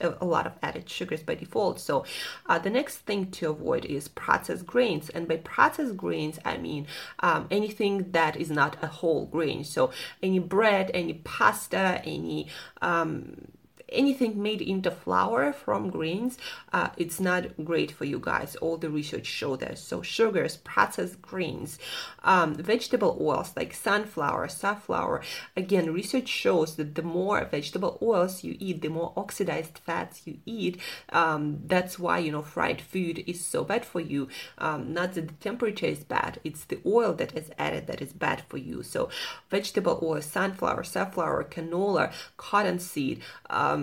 a 0.00 0.26
lot 0.26 0.46
of 0.46 0.52
added 0.62 0.86
sugars 0.86 1.22
by 1.22 1.34
default. 1.34 1.80
So 1.80 2.04
uh, 2.46 2.58
the 2.58 2.68
next 2.68 2.98
thing 2.98 3.30
to 3.30 3.48
avoid 3.48 3.86
is 3.86 4.06
processed 4.06 4.66
grains, 4.66 5.08
and 5.08 5.26
by 5.26 5.38
processed 5.38 5.96
grains 5.96 6.38
I 6.44 6.58
mean 6.58 6.86
um, 7.20 7.46
anything 7.50 8.10
that 8.12 8.36
is 8.36 8.50
not 8.50 8.76
a 8.82 8.86
whole 8.86 9.24
grain. 9.24 9.64
So 9.64 9.90
any 10.22 10.40
bread, 10.40 10.90
any 10.92 11.14
pasta, 11.14 12.02
any 12.04 12.48
um, 12.82 13.46
anything 13.92 14.42
made 14.42 14.62
into 14.62 14.90
flour 14.90 15.52
from 15.52 15.90
grains, 15.90 16.38
uh, 16.72 16.88
it's 16.96 17.20
not 17.20 17.64
great 17.64 17.90
for 17.90 18.04
you 18.04 18.18
guys. 18.18 18.56
All 18.56 18.76
the 18.76 18.90
research 18.90 19.26
show 19.26 19.56
that. 19.56 19.78
So 19.78 20.02
sugars, 20.02 20.56
processed 20.58 21.20
grains, 21.22 21.78
um, 22.24 22.54
vegetable 22.54 23.18
oils 23.20 23.52
like 23.56 23.74
sunflower, 23.74 24.48
safflower. 24.48 25.22
Again, 25.56 25.92
research 25.92 26.28
shows 26.28 26.76
that 26.76 26.94
the 26.94 27.02
more 27.02 27.44
vegetable 27.44 27.98
oils 28.02 28.44
you 28.44 28.56
eat, 28.58 28.82
the 28.82 28.88
more 28.88 29.12
oxidized 29.16 29.78
fats 29.78 30.26
you 30.26 30.38
eat. 30.46 30.80
Um, 31.10 31.60
that's 31.66 31.98
why 31.98 32.18
you 32.18 32.32
know 32.32 32.42
fried 32.42 32.80
food 32.80 33.22
is 33.26 33.44
so 33.44 33.64
bad 33.64 33.84
for 33.84 34.00
you. 34.00 34.28
Um, 34.58 34.92
not 34.92 35.14
that 35.14 35.28
the 35.28 35.34
temperature 35.34 35.86
is 35.86 36.04
bad; 36.04 36.40
it's 36.44 36.64
the 36.64 36.80
oil 36.86 37.12
that 37.14 37.36
is 37.36 37.50
added 37.58 37.86
that 37.86 38.00
is 38.00 38.12
bad 38.12 38.42
for 38.48 38.58
you. 38.58 38.82
So 38.82 39.08
vegetable 39.50 39.98
oil, 40.02 40.22
sunflower, 40.22 40.84
safflower, 40.84 41.44
canola, 41.44 42.12
cottonseed. 42.36 43.20
Um, 43.50 43.81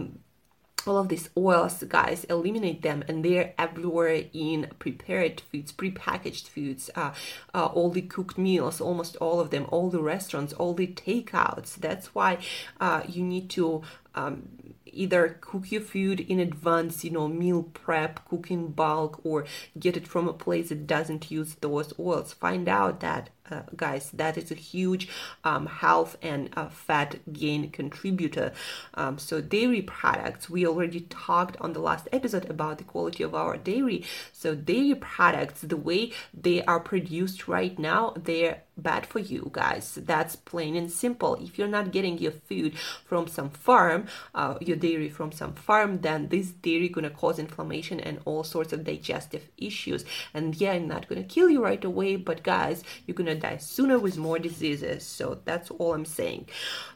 all 0.87 0.97
of 0.97 1.09
these 1.09 1.29
oils, 1.35 1.83
guys, 1.83 2.23
eliminate 2.25 2.81
them, 2.81 3.03
and 3.07 3.23
they're 3.23 3.53
everywhere 3.57 4.23
in 4.33 4.67
prepared 4.79 5.41
foods, 5.41 5.71
prepackaged 5.71 6.47
foods, 6.47 6.89
uh, 6.95 7.11
uh, 7.53 7.65
all 7.67 7.89
the 7.89 8.01
cooked 8.01 8.37
meals, 8.37 8.79
almost 8.81 9.15
all 9.17 9.39
of 9.39 9.49
them, 9.49 9.65
all 9.69 9.89
the 9.89 10.01
restaurants, 10.01 10.53
all 10.53 10.73
the 10.73 10.87
takeouts. 10.87 11.75
That's 11.75 12.15
why 12.15 12.39
uh, 12.79 13.03
you 13.07 13.23
need 13.23 13.49
to. 13.51 13.83
Um, 14.15 14.49
either 14.91 15.37
cook 15.39 15.71
your 15.71 15.81
food 15.81 16.19
in 16.19 16.39
advance, 16.39 17.03
you 17.03 17.11
know, 17.11 17.27
meal 17.27 17.61
prep, 17.61 18.27
cook 18.27 18.49
in 18.49 18.71
bulk, 18.71 19.21
or 19.23 19.45
get 19.77 19.95
it 19.95 20.07
from 20.07 20.27
a 20.27 20.33
place 20.33 20.69
that 20.69 20.87
doesn't 20.87 21.29
use 21.29 21.55
those 21.61 21.93
oils. 21.99 22.33
Find 22.33 22.67
out 22.67 22.99
that 23.01 23.29
uh, 23.51 23.61
guys 23.75 24.11
that 24.11 24.37
is 24.37 24.51
a 24.51 24.55
huge 24.55 25.09
um, 25.43 25.65
health 25.65 26.17
and 26.21 26.49
uh, 26.55 26.69
fat 26.69 27.15
gain 27.31 27.69
contributor. 27.71 28.51
Um, 28.93 29.17
so 29.17 29.41
dairy 29.41 29.81
products 29.81 30.49
we 30.49 30.65
already 30.65 31.01
talked 31.01 31.57
on 31.59 31.73
the 31.73 31.79
last 31.79 32.07
episode 32.11 32.49
about 32.49 32.77
the 32.77 32.83
quality 32.83 33.23
of 33.23 33.35
our 33.35 33.57
dairy. 33.57 34.05
So 34.31 34.55
dairy 34.55 34.95
products 34.95 35.61
the 35.61 35.77
way 35.77 36.11
they 36.33 36.63
are 36.63 36.79
produced 36.79 37.47
right 37.47 37.77
now 37.77 38.13
they're 38.15 38.63
bad 38.77 39.05
for 39.05 39.19
you 39.19 39.49
guys. 39.51 39.95
That's 39.95 40.37
plain 40.37 40.75
and 40.77 40.89
simple. 40.89 41.35
If 41.35 41.59
you're 41.59 41.67
not 41.67 41.91
getting 41.91 42.17
your 42.17 42.31
food 42.31 42.77
from 42.77 43.27
some 43.27 43.49
farm 43.49 44.07
uh, 44.33 44.55
your 44.61 44.77
dairy 44.77 45.09
from 45.09 45.31
some 45.31 45.53
farm 45.53 45.99
then 46.01 46.29
this 46.29 46.51
dairy 46.51 46.89
gonna 46.89 47.09
cause 47.09 47.39
inflammation 47.39 47.99
and 47.99 48.19
all 48.25 48.43
sorts 48.43 48.71
of 48.71 48.83
digestive 48.83 49.49
issues. 49.57 50.05
And 50.33 50.55
yeah 50.55 50.69
i'm 50.71 50.87
not 50.87 51.07
gonna 51.07 51.23
kill 51.23 51.49
you 51.49 51.63
right 51.63 51.83
away 51.83 52.15
but 52.15 52.43
guys 52.43 52.83
you're 53.05 53.15
gonna 53.15 53.35
die 53.39 53.57
sooner 53.57 53.97
with 53.97 54.17
more 54.17 54.39
diseases. 54.39 55.05
So 55.05 55.39
that's 55.45 55.71
all 55.71 55.93
I'm 55.93 56.05
saying. 56.05 56.47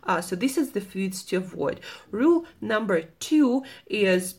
Uh, 0.04 0.22
so 0.22 0.36
this 0.36 0.58
is 0.58 0.72
the 0.72 0.82
foods 0.82 1.24
to 1.26 1.38
avoid. 1.38 1.80
Rule 2.12 2.46
number 2.62 3.02
two 3.20 3.64
is 3.88 4.36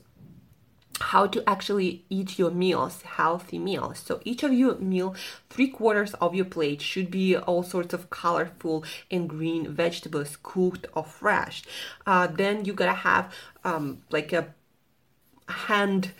how 1.00 1.26
to 1.26 1.42
actually 1.49 2.04
eat 2.08 2.38
your 2.38 2.50
meals, 2.50 3.02
healthy 3.02 3.58
meals. 3.58 3.99
So 3.99 4.20
each 4.25 4.42
of 4.42 4.52
your 4.52 4.76
meal, 4.76 5.14
three 5.50 5.68
quarters 5.68 6.14
of 6.14 6.34
your 6.34 6.44
plate 6.44 6.80
should 6.80 7.11
be 7.11 7.37
all 7.37 7.62
sorts 7.62 7.94
of 7.94 8.11
colorful 8.11 8.84
and 9.11 9.28
green 9.28 9.73
vegetables, 9.73 10.38
cooked 10.42 10.87
or 10.94 11.04
fresh. 11.04 11.64
Uh, 12.06 12.28
then 12.28 12.64
you 12.64 12.73
gotta 12.73 12.92
have 12.92 13.32
um, 13.64 14.02
like 14.11 14.32
a 14.32 14.54
hand 15.49 16.12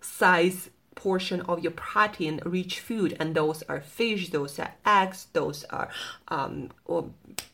size 0.00 0.70
portion 1.00 1.40
of 1.42 1.60
your 1.60 1.72
protein 1.72 2.40
rich 2.44 2.78
food 2.80 3.16
and 3.18 3.34
those 3.34 3.62
are 3.70 3.80
fish 3.80 4.28
those 4.36 4.58
are 4.58 4.74
eggs 4.84 5.28
those 5.32 5.64
are 5.70 5.88
um, 6.28 6.68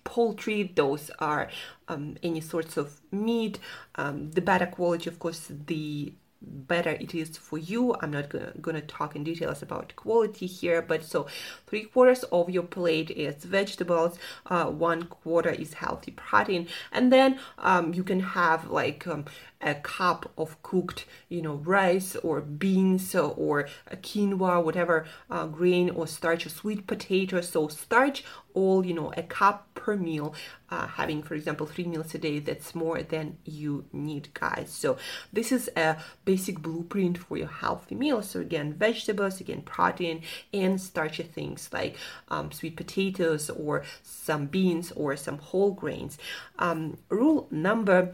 poultry 0.02 0.72
those 0.74 1.12
are 1.20 1.48
um, 1.86 2.16
any 2.24 2.40
sorts 2.40 2.76
of 2.76 3.00
meat 3.12 3.60
um, 3.94 4.32
the 4.32 4.40
better 4.40 4.66
quality 4.66 5.08
of 5.08 5.20
course 5.20 5.46
the 5.66 6.12
better 6.46 6.90
it 6.90 7.14
is 7.14 7.36
for 7.36 7.58
you. 7.58 7.96
I'm 8.00 8.10
not 8.10 8.28
gonna, 8.28 8.52
gonna 8.60 8.80
talk 8.80 9.16
in 9.16 9.24
details 9.24 9.62
about 9.62 9.94
quality 9.96 10.46
here, 10.46 10.82
but 10.82 11.04
so 11.04 11.26
three 11.66 11.84
quarters 11.84 12.22
of 12.24 12.50
your 12.50 12.62
plate 12.62 13.10
is 13.10 13.44
vegetables, 13.44 14.18
uh, 14.46 14.66
one 14.66 15.04
quarter 15.04 15.50
is 15.50 15.74
healthy 15.74 16.12
protein, 16.12 16.68
and 16.92 17.12
then 17.12 17.38
um, 17.58 17.94
you 17.94 18.04
can 18.04 18.20
have 18.20 18.70
like 18.70 19.06
um, 19.06 19.24
a 19.66 19.74
cup 19.74 20.32
of 20.38 20.62
cooked, 20.62 21.04
you 21.28 21.42
know, 21.42 21.56
rice 21.56 22.14
or 22.16 22.40
beans 22.40 23.14
or 23.14 23.68
quinoa, 23.90 24.64
whatever 24.64 25.06
uh, 25.28 25.46
grain 25.46 25.90
or 25.90 26.06
starch 26.06 26.46
or 26.46 26.50
sweet 26.50 26.86
potato. 26.86 27.40
So 27.40 27.66
starch 27.68 28.24
all, 28.54 28.86
you 28.86 28.94
know, 28.94 29.12
a 29.16 29.22
cup 29.24 29.66
per 29.74 29.96
meal, 29.96 30.34
uh, 30.70 30.86
having, 30.86 31.22
for 31.22 31.34
example, 31.34 31.66
three 31.66 31.84
meals 31.84 32.14
a 32.14 32.18
day, 32.18 32.38
that's 32.38 32.74
more 32.74 33.02
than 33.02 33.36
you 33.44 33.84
need, 33.92 34.32
guys. 34.34 34.70
So 34.70 34.96
this 35.32 35.50
is 35.50 35.68
a 35.76 35.96
basic 36.24 36.60
blueprint 36.60 37.18
for 37.18 37.36
your 37.36 37.48
healthy 37.48 37.96
meal. 37.96 38.22
So 38.22 38.40
again, 38.40 38.72
vegetables, 38.72 39.40
again, 39.40 39.62
protein 39.62 40.22
and 40.54 40.80
starchy 40.80 41.24
things 41.24 41.68
like 41.72 41.96
um, 42.28 42.52
sweet 42.52 42.76
potatoes 42.76 43.50
or 43.50 43.82
some 44.02 44.46
beans 44.46 44.92
or 44.92 45.16
some 45.16 45.38
whole 45.38 45.72
grains. 45.72 46.16
Um, 46.58 46.98
rule 47.10 47.48
number 47.50 48.12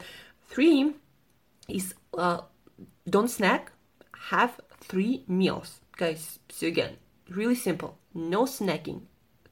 three 0.49 0.93
is 1.67 1.93
uh, 2.17 2.41
don't 3.09 3.29
snack, 3.29 3.71
have 4.29 4.59
three 4.81 5.23
meals, 5.27 5.81
guys. 5.97 6.39
So 6.49 6.67
again, 6.67 6.97
really 7.29 7.55
simple. 7.55 7.97
No 8.13 8.45
snacking. 8.45 9.01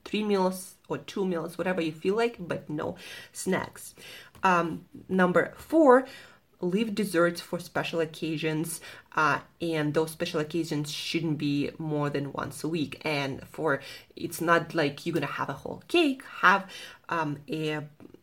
Three 0.03 0.23
meals 0.23 0.75
or 0.87 0.97
two 0.97 1.25
meals, 1.25 1.57
whatever 1.57 1.81
you 1.81 1.91
feel 1.91 2.15
like, 2.15 2.37
but 2.39 2.69
no 2.69 2.95
snacks. 3.31 3.93
Um, 4.43 4.85
number 5.07 5.53
four, 5.57 6.05
leave 6.61 6.95
desserts 6.95 7.41
for 7.41 7.59
special 7.59 7.99
occasions 7.99 8.81
uh, 9.15 9.39
and 9.59 9.93
those 9.93 10.11
special 10.11 10.39
occasions 10.39 10.91
shouldn't 10.91 11.37
be 11.37 11.71
more 11.77 12.09
than 12.09 12.31
once 12.33 12.63
a 12.63 12.67
week 12.67 13.01
and 13.03 13.41
for 13.47 13.81
it's 14.15 14.39
not 14.39 14.75
like 14.75 15.05
you're 15.05 15.13
gonna 15.13 15.25
have 15.25 15.49
a 15.49 15.53
whole 15.53 15.81
cake 15.87 16.21
have 16.41 16.69
um, 17.09 17.37
a 17.49 17.81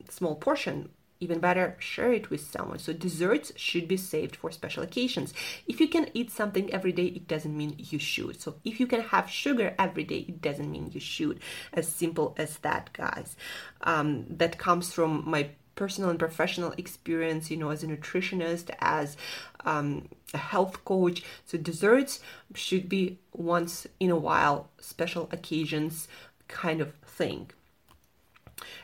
small 0.09 0.37
portion 0.37 0.88
even 1.20 1.40
better, 1.40 1.76
share 1.78 2.12
it 2.12 2.31
with 2.31 2.40
someone. 2.40 2.78
So 2.78 2.92
desserts 2.92 3.52
should 3.57 3.88
be 3.88 3.96
saved 3.96 4.37
for 4.37 4.50
special 4.50 4.83
occasions. 4.83 5.35
If 5.66 5.81
you 5.81 5.88
can 5.88 6.09
eat 6.14 6.31
something 6.31 6.72
every 6.72 6.92
day, 6.92 7.07
it 7.07 7.26
doesn't 7.26 7.57
mean 7.57 7.74
you 7.78 7.98
should. 7.98 8.40
So 8.40 8.57
if 8.64 8.78
you 8.81 8.87
can 8.87 9.00
have 9.00 9.31
sugar 9.31 9.74
every 9.78 10.04
day, 10.04 10.24
it 10.28 10.40
doesn't 10.40 10.70
mean 10.70 10.90
you 10.92 11.00
should. 11.00 11.40
As 11.72 11.88
simple 11.88 12.35
as 12.38 12.59
that, 12.59 12.92
guys. 12.92 13.37
Um, 13.83 14.26
that 14.28 14.59
comes 14.59 14.92
from 14.92 15.24
my 15.26 15.50
personal 15.74 16.11
and 16.11 16.18
professional 16.18 16.72
experience, 16.76 17.50
you 17.50 17.57
know, 17.57 17.70
as 17.70 17.85
a 17.85 17.87
nutritionist, 17.87 18.70
as 18.81 19.16
um, 19.64 20.09
a 20.35 20.38
health 20.38 20.85
coach. 20.85 21.22
So 21.46 21.57
desserts 21.57 22.20
should 22.54 22.88
be 22.88 23.18
once 23.33 23.87
in 24.00 24.11
a 24.11 24.16
while, 24.16 24.70
special 24.81 25.28
occasions 25.33 26.09
kind 26.48 26.81
of 26.81 26.94
thing 27.07 27.50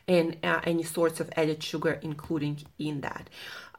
and 0.06 0.37
uh, 0.42 0.60
any 0.64 0.82
sorts 0.82 1.20
of 1.20 1.30
added 1.37 1.62
sugar 1.62 1.98
including 2.02 2.58
in 2.78 3.00
that. 3.00 3.28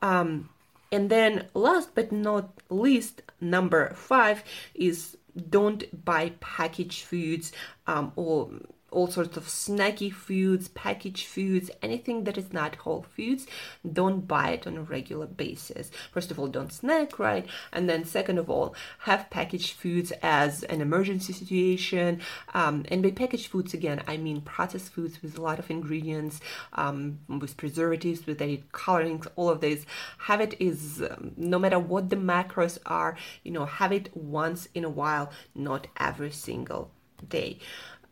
Um, 0.02 0.50
and 0.92 1.10
then 1.10 1.48
last 1.54 1.90
but 1.96 2.12
not 2.12 2.52
least 2.70 3.22
number 3.42 3.94
five 3.96 4.44
is 4.74 5.18
don't 5.50 6.06
buy 6.06 6.32
packaged 6.40 7.04
foods 7.04 7.52
um, 7.88 8.12
or 8.16 8.50
all 8.96 9.08
sorts 9.08 9.36
of 9.36 9.46
snacky 9.46 10.12
foods, 10.12 10.70
packaged 10.70 11.28
foods, 11.28 11.70
anything 11.82 12.24
that 12.24 12.38
is 12.38 12.54
not 12.54 12.76
whole 12.76 13.06
foods, 13.16 13.46
don't 13.92 14.28
buy 14.28 14.52
it 14.52 14.66
on 14.66 14.78
a 14.78 14.82
regular 14.82 15.28
basis. 15.28 15.92
First 16.12 16.32
of 16.32 16.40
all, 16.40 16.48
don't 16.48 16.72
snack, 16.72 17.20
right? 17.20 17.46
And 17.74 17.90
then 17.90 18.06
second 18.06 18.38
of 18.38 18.50
all, 18.50 18.74
have 19.00 19.30
packaged 19.30 19.74
foods 19.74 20.14
as 20.24 20.64
an 20.64 20.80
emergency 20.82 21.34
situation. 21.34 22.22
Um, 22.54 22.86
and 22.90 23.04
by 23.04 23.12
packaged 23.12 23.48
foods, 23.48 23.74
again, 23.74 24.02
I 24.08 24.16
mean 24.16 24.42
processed 24.42 24.94
foods 24.94 25.22
with 25.22 25.38
a 25.38 25.42
lot 25.42 25.60
of 25.60 25.70
ingredients, 25.70 26.40
um, 26.74 27.20
with 27.28 27.58
preservatives, 27.58 28.26
with 28.26 28.42
any 28.42 28.64
colorings, 28.72 29.28
all 29.36 29.50
of 29.50 29.60
this. 29.60 29.86
Have 30.20 30.40
it 30.40 30.56
is 30.60 31.02
um, 31.02 31.34
no 31.36 31.60
matter 31.60 31.80
what 31.80 32.10
the 32.10 32.16
macros 32.16 32.78
are, 32.86 33.18
you 33.44 33.52
know, 33.52 33.66
have 33.66 33.92
it 33.92 34.10
once 34.16 34.70
in 34.74 34.86
a 34.86 34.90
while, 34.90 35.32
not 35.54 35.88
every 36.00 36.32
single 36.32 36.92
day. 37.28 37.60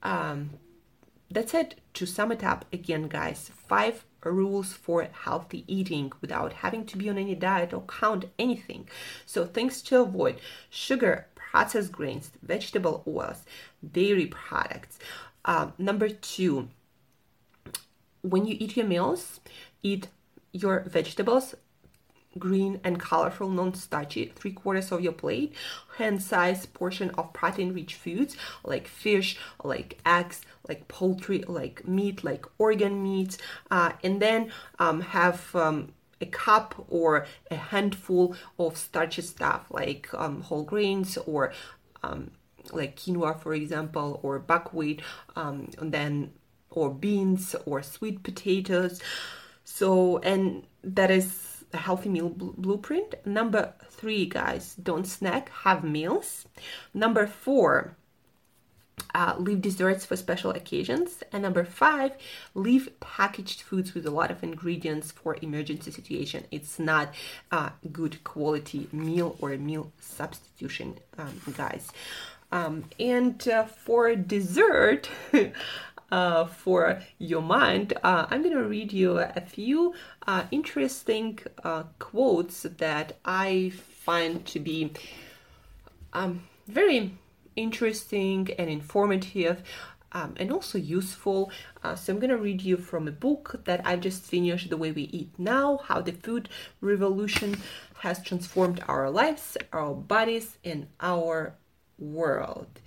Um, 0.02 0.52
that's 1.34 1.54
it. 1.54 1.76
To 1.96 2.06
sum 2.06 2.32
it 2.32 2.44
up 2.44 2.66
again, 2.72 3.08
guys, 3.08 3.52
five 3.68 4.06
rules 4.24 4.74
for 4.74 5.08
healthy 5.12 5.64
eating 5.68 6.12
without 6.22 6.54
having 6.54 6.86
to 6.86 6.98
be 6.98 7.10
on 7.10 7.18
any 7.18 7.36
diet 7.36 7.74
or 7.74 7.82
count 7.82 8.26
anything. 8.40 8.88
So, 9.26 9.46
things 9.46 9.82
to 9.84 10.02
avoid 10.02 10.40
sugar, 10.70 11.28
processed 11.36 11.92
grains, 11.92 12.32
vegetable 12.42 13.04
oils, 13.08 13.44
dairy 13.92 14.28
products. 14.28 15.00
Uh, 15.46 15.72
number 15.78 16.10
two, 16.10 16.70
when 18.22 18.46
you 18.46 18.56
eat 18.60 18.78
your 18.78 18.86
meals, 18.86 19.40
eat 19.82 20.08
your 20.52 20.82
vegetables 20.82 21.56
green 22.38 22.80
and 22.84 23.00
colorful 23.00 23.50
non-starchy 23.50 24.32
three 24.36 24.52
quarters 24.52 24.92
of 24.92 25.02
your 25.02 25.14
plate 25.14 25.54
hand 25.98 26.22
size 26.22 26.66
portion 26.66 27.10
of 27.12 27.32
protein 27.34 27.74
rich 27.74 27.96
foods 27.96 28.36
like 28.64 28.88
fish 28.88 29.38
like 29.64 30.00
eggs 30.06 30.42
like 30.68 30.88
poultry 30.88 31.44
like 31.48 31.88
meat 31.88 32.24
like 32.24 32.46
organ 32.58 33.04
meat 33.04 33.38
uh, 33.72 33.92
and 34.04 34.22
then 34.22 34.52
um, 34.80 35.02
have 35.02 35.56
um, 35.56 35.94
a 36.22 36.26
cup 36.26 36.86
or 36.90 37.26
a 37.52 37.56
handful 37.56 38.36
of 38.58 38.78
starchy 38.78 39.22
stuff 39.22 39.66
like 39.70 40.08
um, 40.14 40.42
whole 40.42 40.64
grains 40.64 41.18
or 41.18 41.52
um, 42.02 42.32
like 42.72 42.96
quinoa, 42.96 43.40
for 43.40 43.54
example, 43.54 44.20
or 44.24 44.40
buckwheat, 44.40 45.02
um, 45.36 45.70
and 45.80 45.92
then 45.92 46.32
or 46.70 46.94
beans 46.94 47.56
or 47.66 47.84
sweet 47.84 48.24
potatoes. 48.24 49.02
So, 49.64 50.20
and 50.20 50.66
that 50.84 51.12
is 51.12 51.53
a 51.74 51.78
healthy 51.78 52.10
meal 52.10 52.30
bl- 52.30 52.52
blueprint. 52.58 53.16
Number 53.26 53.74
three, 53.90 54.26
guys, 54.26 54.76
don't 54.76 55.06
snack, 55.06 55.50
have 55.64 55.84
meals. 55.84 56.46
Number 56.94 57.28
four, 57.28 57.96
uh, 59.16 59.36
leave 59.38 59.62
desserts 59.62 60.06
for 60.06 60.16
special 60.16 60.52
occasions. 60.52 61.24
And 61.32 61.44
number 61.44 61.64
five, 61.64 62.14
leave 62.54 62.90
packaged 63.00 63.62
foods 63.62 63.94
with 63.94 64.06
a 64.06 64.12
lot 64.12 64.32
of 64.32 64.44
ingredients 64.44 65.12
for 65.12 65.38
emergency 65.42 65.92
situation. 65.92 66.46
It's 66.52 66.80
not 66.80 67.14
a 67.52 67.72
good 67.92 68.24
quality 68.24 68.88
meal 68.92 69.36
or 69.40 69.50
meal 69.58 69.92
substitution, 70.00 71.00
um, 71.18 71.40
guys. 71.56 71.92
Um, 72.52 72.86
and 73.00 73.48
uh, 73.48 73.66
for 73.66 74.16
dessert, 74.16 75.10
uh, 76.14 76.46
for 76.46 77.02
your 77.18 77.42
mind, 77.42 77.94
uh, 78.04 78.28
I'm 78.30 78.44
going 78.44 78.56
to 78.56 78.64
read 78.64 78.94
you 78.94 79.18
a 79.18 79.42
few 79.42 79.96
uh, 80.28 80.44
interesting 80.52 81.40
uh, 81.64 81.84
quotes 81.98 82.62
that 82.62 83.18
I 83.26 83.72
find 83.72 84.46
to 84.46 84.60
be 84.60 84.92
um, 86.14 86.44
very 86.68 87.18
interesting 87.56 88.52
and 88.60 88.70
informative. 88.70 89.64
Um, 90.16 90.36
and 90.38 90.52
also 90.52 90.78
useful. 90.78 91.52
Uh, 91.84 91.96
so 91.96 92.14
I'm 92.14 92.20
going 92.20 92.30
to 92.30 92.38
read 92.38 92.62
you 92.62 92.78
from 92.78 93.08
a 93.08 93.12
book 93.12 93.62
that 93.66 93.82
I've 93.84 94.02
just 94.02 94.22
finished, 94.22 94.70
The 94.70 94.78
Way 94.78 94.92
We 94.92 95.10
Eat 95.12 95.32
Now 95.40 95.80
How 95.86 96.02
the 96.02 96.12
Food 96.12 96.50
Revolution 96.82 97.58
Has 98.02 98.22
Transformed 98.22 98.84
Our 98.88 99.10
Lives, 99.10 99.58
Our 99.72 99.96
Bodies, 99.96 100.60
and 100.64 100.86
Our 101.02 101.56
World. 101.98 102.80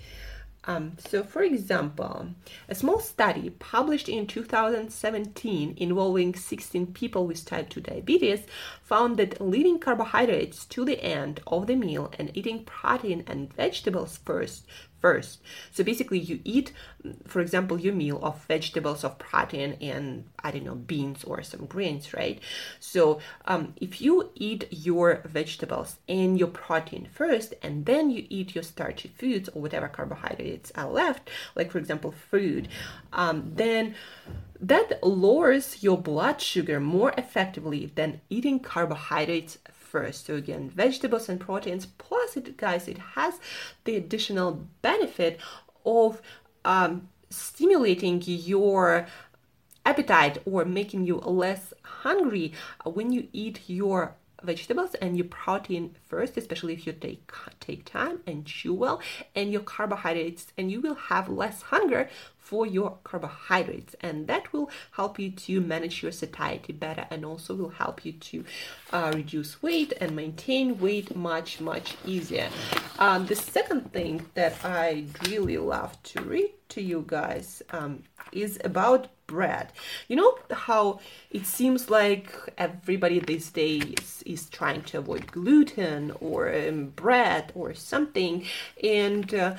Um, 0.69 0.97
so, 0.99 1.23
for 1.23 1.43
example, 1.43 2.29
a 2.69 2.75
small 2.75 2.99
study 2.99 3.51
published 3.51 4.09
in 4.09 4.27
2017 4.27 5.75
involving 5.77 6.35
16 6.35 6.89
people 6.89 7.27
with 7.27 7.45
type 7.45 7.69
2 7.69 7.81
diabetes 7.83 8.41
found 8.83 9.17
that 9.17 9.41
leaving 9.41 9.79
carbohydrates 9.79 10.65
to 10.67 10.85
the 10.85 11.03
end 11.03 11.41
of 11.47 11.69
the 11.69 11.77
meal 11.77 12.13
and 12.19 12.37
eating 12.37 12.65
protein 12.65 13.23
and 13.29 13.55
vegetables 13.55 14.19
first 14.25 14.67
first. 15.07 15.41
So 15.71 15.85
basically, 15.85 16.19
you 16.19 16.41
eat, 16.43 16.73
for 17.33 17.41
example, 17.41 17.79
your 17.79 17.95
meal 17.95 18.19
of 18.29 18.45
vegetables, 18.47 19.05
of 19.05 19.21
protein, 19.21 19.77
and 19.81 20.25
I 20.43 20.51
don't 20.51 20.65
know, 20.65 20.75
beans 20.75 21.23
or 21.23 21.45
some 21.45 21.67
grains, 21.67 22.13
right? 22.13 22.41
So 22.81 23.21
um, 23.45 23.63
if 23.87 24.01
you 24.01 24.15
eat 24.35 24.67
your 24.89 25.09
vegetables 25.25 25.91
and 26.09 26.37
your 26.41 26.49
protein 26.49 27.07
first, 27.21 27.55
and 27.63 27.87
then 27.87 28.11
you 28.11 28.27
eat 28.29 28.57
your 28.57 28.65
starchy 28.65 29.11
foods 29.21 29.49
or 29.53 29.63
whatever 29.63 29.87
carbohydrates 29.87 30.73
are 30.75 30.91
left, 30.91 31.31
like 31.55 31.71
for 31.71 31.79
example, 31.79 32.13
food, 32.33 32.67
um, 33.13 33.53
then 33.55 33.95
that 34.61 34.89
lowers 35.05 35.85
your 35.85 35.99
blood 35.99 36.41
sugar 36.41 36.81
more 36.81 37.13
effectively 37.17 37.93
than 37.95 38.21
eating 38.29 38.59
carbohydrates 38.59 39.59
So 40.13 40.35
again, 40.35 40.71
vegetables 40.71 41.29
and 41.29 41.41
proteins. 41.41 41.87
Plus, 41.87 42.37
it 42.37 42.57
guys, 42.57 42.89
it 42.89 42.99
has 43.15 43.35
the 43.85 43.97
additional 43.97 44.67
benefit 44.83 45.41
of 45.85 46.21
um, 46.65 47.09
stimulating 47.31 48.23
your 48.25 49.07
appetite 49.85 50.39
or 50.45 50.65
making 50.65 51.05
you 51.05 51.17
less 51.19 51.73
hungry 51.83 52.53
when 52.85 53.13
you 53.13 53.29
eat 53.33 53.61
your 53.69 54.17
vegetables 54.43 54.95
and 54.97 55.17
your 55.17 55.27
protein 55.27 55.95
first, 56.09 56.37
especially 56.37 56.75
if 56.75 56.87
you 56.87 56.93
take 56.93 57.31
take 57.61 57.85
time 57.85 58.21
and 58.27 58.47
chew 58.47 58.75
well, 58.75 59.01
and 59.35 59.53
your 59.53 59.63
carbohydrates, 59.63 60.53
and 60.59 60.71
you 60.71 60.81
will 60.81 60.95
have 60.95 61.29
less 61.29 61.63
hunger 61.63 62.09
for 62.47 62.65
your 62.65 62.91
carbohydrates, 63.03 63.97
and 64.01 64.29
that 64.29 64.53
will 64.53 64.71
help 64.93 65.19
you 65.19 65.31
to 65.33 65.61
manage 65.61 65.97
your 66.05 66.13
satiety 66.13 66.73
better, 66.73 67.05
and 67.11 67.25
also 67.25 67.51
will 67.57 67.77
help 67.85 68.05
you 68.07 68.13
to 68.13 68.45
uh, 68.93 69.11
reduce 69.21 69.61
weight 69.63 69.93
and 70.01 70.15
maintain 70.15 70.79
weight 70.79 71.09
much 71.17 71.61
much 71.61 71.97
easier. 72.05 72.49
Um, 73.01 73.27
the 73.27 73.35
second 73.35 73.93
thing 73.93 74.15
that 74.35 74.55
I 74.65 75.07
really 75.29 75.59
love 75.59 76.01
to 76.11 76.23
read 76.23 76.53
to 76.69 76.81
you 76.81 77.05
guys 77.07 77.63
um, 77.71 78.05
is 78.31 78.61
about 78.65 79.09
bread. 79.27 79.73
You 80.07 80.17
know 80.21 80.39
how 80.53 81.01
it 81.33 81.47
seems 81.47 81.91
like 81.91 82.29
everybody 82.59 83.19
these 83.19 83.51
days 83.51 84.23
is 84.25 84.49
trying 84.49 84.83
to 84.91 84.99
avoid 84.99 85.33
gluten 85.33 86.13
or 86.21 86.55
um, 86.55 86.93
bread 87.05 87.51
or 87.57 87.75
something, 87.75 88.45
and 88.83 89.35
uh, 89.35 89.55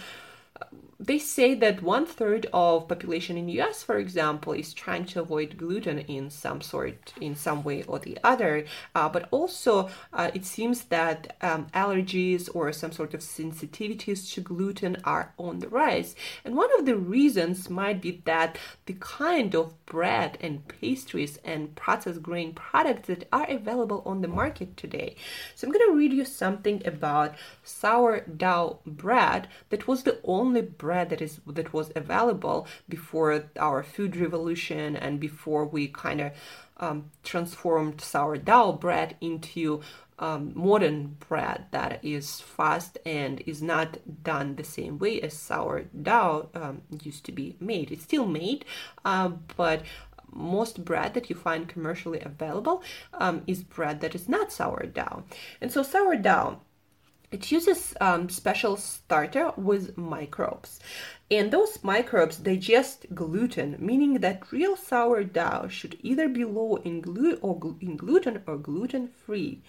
they 1.00 1.20
say 1.20 1.54
that 1.54 1.84
one 1.84 2.08
third 2.08 2.48
of 2.52 2.88
population 2.88 3.38
in 3.38 3.50
US, 3.50 3.84
for 3.84 3.98
example, 3.98 4.54
is 4.54 4.74
trying 4.74 5.06
to 5.06 5.22
avoid 5.22 5.58
gluten 5.58 6.00
in 6.00 6.32
some 6.32 6.60
sort, 6.62 7.14
in 7.22 7.36
some 7.36 7.64
way 7.64 7.84
or 7.84 8.00
the 8.00 8.18
other. 8.24 8.66
Uh, 8.96 9.08
but 9.08 9.28
also, 9.30 9.90
uh, 10.12 10.32
it 10.34 10.44
seems 10.44 10.86
that 10.86 11.38
um, 11.42 11.68
allergies 11.76 12.50
or 12.54 12.74
some 12.74 12.92
sort 12.92 13.14
of 13.14 13.20
sensitivities 13.20 14.34
to 14.34 14.42
gluten 14.42 14.98
are 15.04 15.34
on 15.38 15.60
the 15.60 15.70
rise. 15.70 16.16
And 16.44 16.56
one 16.56 16.70
of 16.80 16.88
the 16.88 16.96
reasons 16.96 17.70
might 17.70 18.02
be 18.02 18.22
that 18.26 18.58
the 18.88 18.96
kind 19.00 19.54
of 19.54 19.74
bread 19.86 20.38
and 20.42 20.68
pastries 20.68 21.38
and 21.46 21.76
processed 21.76 22.24
grain 22.24 22.54
products 22.54 23.08
that 23.08 23.28
are 23.32 23.50
available 23.50 24.02
on 24.06 24.22
the 24.22 24.28
market 24.28 24.76
today. 24.76 25.16
So 25.54 25.68
I'm 25.68 25.74
going 25.74 25.88
to 25.92 25.96
read 25.96 26.12
you 26.12 26.26
something 26.26 26.82
about 26.88 27.36
sourdough 27.64 28.80
bread 28.86 29.48
that 29.70 29.88
was 29.88 30.04
the 30.04 30.20
only 30.24 30.62
bread 30.62 30.87
bread 30.88 31.10
that 31.10 31.22
is 31.22 31.34
that 31.58 31.74
was 31.74 31.92
available 32.04 32.60
before 32.88 33.32
our 33.60 33.84
food 33.84 34.16
revolution 34.16 34.96
and 34.96 35.20
before 35.20 35.66
we 35.66 35.84
kind 36.06 36.22
of 36.22 36.32
um, 36.78 36.98
transformed 37.32 38.00
sourdough 38.00 38.72
bread 38.86 39.10
into 39.20 39.82
um, 40.20 40.44
modern 40.56 41.18
bread 41.28 41.66
that 41.72 42.00
is 42.04 42.40
fast 42.40 42.98
and 43.06 43.44
is 43.46 43.62
not 43.62 43.90
done 44.24 44.56
the 44.56 44.64
same 44.64 44.98
way 44.98 45.20
as 45.28 45.34
sourdough 45.34 46.50
um, 46.56 46.82
used 47.04 47.24
to 47.26 47.34
be 47.34 47.56
made. 47.60 47.92
It's 47.92 48.04
still 48.04 48.26
made, 48.26 48.64
uh, 49.04 49.30
but 49.58 49.82
most 50.32 50.86
bread 50.86 51.14
that 51.16 51.30
you 51.30 51.36
find 51.36 51.68
commercially 51.68 52.22
available 52.22 52.82
um, 53.14 53.44
is 53.46 53.62
bread 53.78 54.00
that 54.02 54.16
is 54.16 54.30
not 54.30 54.52
sourdough. 54.52 55.24
And 55.62 55.70
so 55.72 55.84
sourdough 55.84 56.62
it 57.32 57.52
uses 57.52 57.94
um, 58.00 58.30
special 58.30 58.78
starter 58.78 59.52
with 59.58 59.98
microbes. 59.98 60.80
And 61.30 61.52
those 61.52 61.84
microbes 61.84 62.38
digest 62.38 63.06
gluten 63.14 63.76
meaning 63.80 64.16
that 64.16 64.52
real 64.52 64.78
sourdough 64.78 65.68
should 65.70 65.98
either 66.02 66.30
be 66.30 66.46
low 66.46 66.78
in, 66.78 67.02
glu- 67.02 67.38
or 67.42 67.60
gl- 67.60 67.82
in 67.82 67.98
gluten 67.98 68.42
or 68.48 68.58
gluten 68.58 69.10
free 69.10 69.62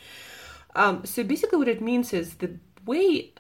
um, 0.75 1.05
so 1.05 1.25
basically 1.25 1.59
what 1.59 1.69
it 1.69 1.83
means 1.83 2.13
is 2.13 2.35
the 2.35 2.57
way 2.87 3.33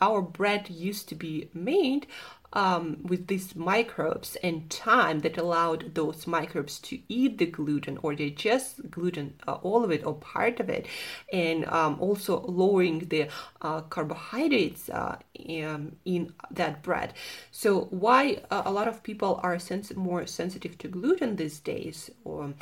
our 0.00 0.22
bread 0.22 0.68
used 0.70 1.08
to 1.08 1.14
be 1.14 1.48
made 1.54 2.06
um, 2.52 2.98
with 3.02 3.26
these 3.28 3.56
microbes 3.56 4.36
and 4.36 4.68
time 4.70 5.20
that 5.20 5.38
allowed 5.38 5.94
those 5.94 6.26
microbes 6.26 6.78
to 6.80 6.98
eat 7.08 7.38
the 7.38 7.46
gluten 7.46 7.98
or 8.02 8.14
digest 8.14 8.90
gluten, 8.90 9.34
uh, 9.46 9.54
all 9.62 9.84
of 9.84 9.90
it 9.90 10.04
or 10.04 10.14
part 10.14 10.60
of 10.60 10.68
it, 10.68 10.86
and 11.32 11.64
um, 11.66 11.96
also 12.00 12.40
lowering 12.42 13.00
the 13.08 13.28
uh, 13.62 13.80
carbohydrates 13.82 14.88
uh, 14.90 15.16
in, 15.34 15.96
in, 16.04 16.32
that 16.50 16.82
bread. 16.82 17.14
So, 17.50 17.86
why 17.90 18.38
a 18.50 18.70
lot 18.70 18.88
of 18.88 19.02
people 19.02 19.40
are 19.42 19.58
sens- 19.58 19.94
more 19.96 20.26
sensitive 20.26 20.76
to 20.78 20.88
gluten 20.88 21.36
these 21.36 21.60
days? 21.60 22.10
Or, 22.24 22.52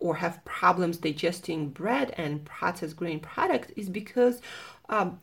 or 0.00 0.14
have 0.14 0.44
problems 0.44 0.96
digesting 0.98 1.70
bread 1.70 2.14
and 2.16 2.44
processed 2.44 2.96
grain 2.96 3.18
products 3.18 3.72
is 3.76 3.88
because 3.88 4.40
um, 4.88 5.18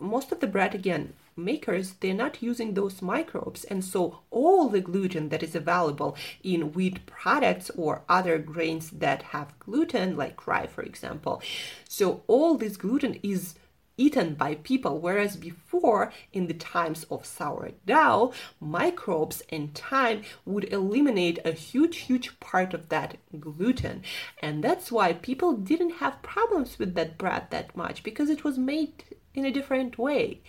most 0.00 0.32
of 0.32 0.40
the 0.40 0.46
bread 0.46 0.74
again 0.74 1.12
makers 1.38 1.94
they're 2.00 2.12
not 2.14 2.42
using 2.42 2.74
those 2.74 3.00
microbes 3.00 3.64
and 3.64 3.84
so 3.84 4.20
all 4.30 4.68
the 4.68 4.80
gluten 4.80 5.28
that 5.28 5.42
is 5.42 5.54
available 5.54 6.16
in 6.42 6.72
wheat 6.72 7.06
products 7.06 7.70
or 7.76 8.02
other 8.08 8.38
grains 8.38 8.90
that 8.90 9.22
have 9.22 9.58
gluten 9.58 10.16
like 10.16 10.46
rye 10.46 10.66
for 10.66 10.82
example 10.82 11.40
so 11.88 12.22
all 12.26 12.56
this 12.56 12.76
gluten 12.76 13.18
is 13.22 13.54
eaten 13.98 14.34
by 14.34 14.54
people, 14.54 15.00
whereas 15.00 15.36
before, 15.36 16.12
in 16.32 16.46
the 16.46 16.54
times 16.54 17.04
of 17.10 17.26
sourdough, 17.26 18.32
microbes 18.60 19.42
and 19.50 19.74
time 19.74 20.22
would 20.46 20.72
eliminate 20.72 21.38
a 21.44 21.52
huge, 21.52 21.98
huge 21.98 22.38
part 22.40 22.72
of 22.72 22.88
that 22.88 23.18
gluten. 23.38 24.02
And 24.40 24.62
that's 24.64 24.90
why 24.90 25.12
people 25.12 25.52
didn't 25.52 25.98
have 25.98 26.22
problems 26.22 26.78
with 26.78 26.94
that 26.94 27.18
bread 27.18 27.50
that 27.50 27.76
much 27.76 28.02
because 28.02 28.30
it 28.30 28.44
was 28.44 28.56
made 28.56 29.04
in 29.34 29.44
a 29.44 29.50
different 29.50 29.98
way. 29.98 30.40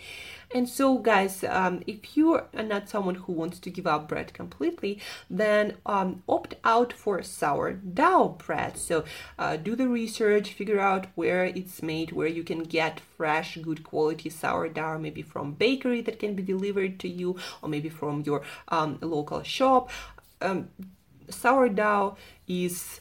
And 0.52 0.68
so, 0.68 0.98
guys, 0.98 1.44
um, 1.44 1.82
if 1.86 2.16
you 2.16 2.34
are 2.34 2.62
not 2.64 2.88
someone 2.88 3.14
who 3.14 3.32
wants 3.32 3.60
to 3.60 3.70
give 3.70 3.86
up 3.86 4.08
bread 4.08 4.32
completely, 4.34 4.98
then 5.28 5.76
um, 5.86 6.24
opt 6.28 6.56
out 6.64 6.92
for 6.92 7.22
sourdough 7.22 8.36
bread. 8.44 8.76
So, 8.76 9.04
uh, 9.38 9.56
do 9.56 9.76
the 9.76 9.86
research, 9.86 10.52
figure 10.52 10.80
out 10.80 11.06
where 11.14 11.44
it's 11.44 11.82
made, 11.82 12.10
where 12.10 12.26
you 12.26 12.42
can 12.42 12.64
get 12.64 12.98
fresh, 13.16 13.56
good 13.58 13.84
quality 13.84 14.28
sourdough, 14.28 14.98
maybe 14.98 15.22
from 15.22 15.52
bakery 15.52 16.00
that 16.00 16.18
can 16.18 16.34
be 16.34 16.42
delivered 16.42 16.98
to 17.00 17.08
you, 17.08 17.36
or 17.62 17.68
maybe 17.68 17.88
from 17.88 18.22
your 18.26 18.42
um, 18.68 18.98
local 19.00 19.44
shop. 19.44 19.88
Um, 20.40 20.70
sourdough 21.28 22.16
is 22.48 23.00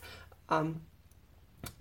um, 0.49 0.81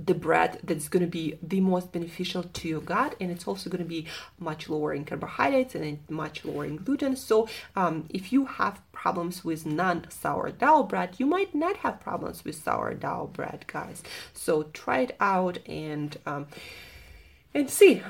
the 0.01 0.15
bread 0.15 0.61
that's 0.65 0.89
going 0.89 1.05
to 1.05 1.11
be 1.11 1.39
the 1.43 1.61
most 1.61 1.93
beneficial 1.93 2.43
to 2.43 2.69
your 2.69 2.81
gut 2.81 3.15
and 3.21 3.31
it's 3.31 3.47
also 3.47 3.69
going 3.71 3.83
to 3.83 3.89
be 3.89 4.07
much 4.39 4.69
lower 4.69 4.93
in 4.93 5.05
carbohydrates 5.05 5.75
and 5.75 5.99
much 6.09 6.45
lower 6.45 6.65
in 6.65 6.77
gluten. 6.77 7.17
So 7.17 7.49
um, 7.77 8.07
if 8.09 8.33
you 8.33 8.47
have 8.47 8.81
problems 8.93 9.45
with 9.45 9.67
non-sourdough 9.67 10.85
bread 10.85 11.17
you 11.19 11.27
might 11.27 11.55
not 11.55 11.79
have 11.79 12.01
problems 12.01 12.45
with 12.45 12.63
sourdough 12.63 13.31
bread 13.33 13.65
guys. 13.67 14.03
So 14.33 14.65
try 14.73 15.01
it 15.01 15.17
out 15.21 15.59
and 15.67 16.17
um, 16.27 16.47
and 17.55 17.71
see 17.71 18.03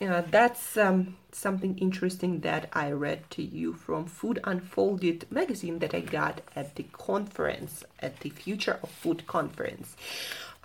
uh, 0.00 0.22
that's 0.30 0.76
um, 0.76 1.16
something 1.32 1.76
interesting 1.78 2.40
that 2.40 2.68
i 2.72 2.90
read 2.90 3.28
to 3.30 3.42
you 3.42 3.72
from 3.72 4.06
food 4.06 4.40
unfolded 4.44 5.26
magazine 5.30 5.78
that 5.78 5.94
i 5.94 6.00
got 6.00 6.40
at 6.54 6.74
the 6.76 6.82
conference 6.92 7.84
at 8.00 8.18
the 8.20 8.30
future 8.30 8.78
of 8.82 8.90
food 8.90 9.26
conference 9.26 9.96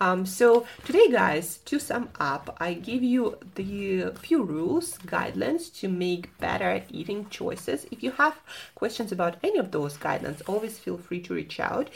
um, 0.02 0.26
so 0.26 0.66
today, 0.84 1.08
guys, 1.12 1.58
to 1.58 1.78
sum 1.78 2.08
up, 2.18 2.56
I 2.58 2.74
give 2.74 3.04
you 3.04 3.38
the 3.54 4.10
few 4.18 4.42
rules, 4.42 4.98
guidelines 4.98 5.72
to 5.78 5.86
make 5.86 6.36
better 6.38 6.82
eating 6.90 7.28
choices. 7.28 7.86
If 7.92 8.02
you 8.02 8.10
have 8.10 8.36
questions 8.74 9.12
about 9.12 9.36
any 9.44 9.58
of 9.58 9.70
those 9.70 9.96
guidelines, 9.96 10.42
always 10.48 10.76
feel 10.76 10.98
free 10.98 11.20
to 11.20 11.34
reach 11.34 11.60
out. 11.60 11.88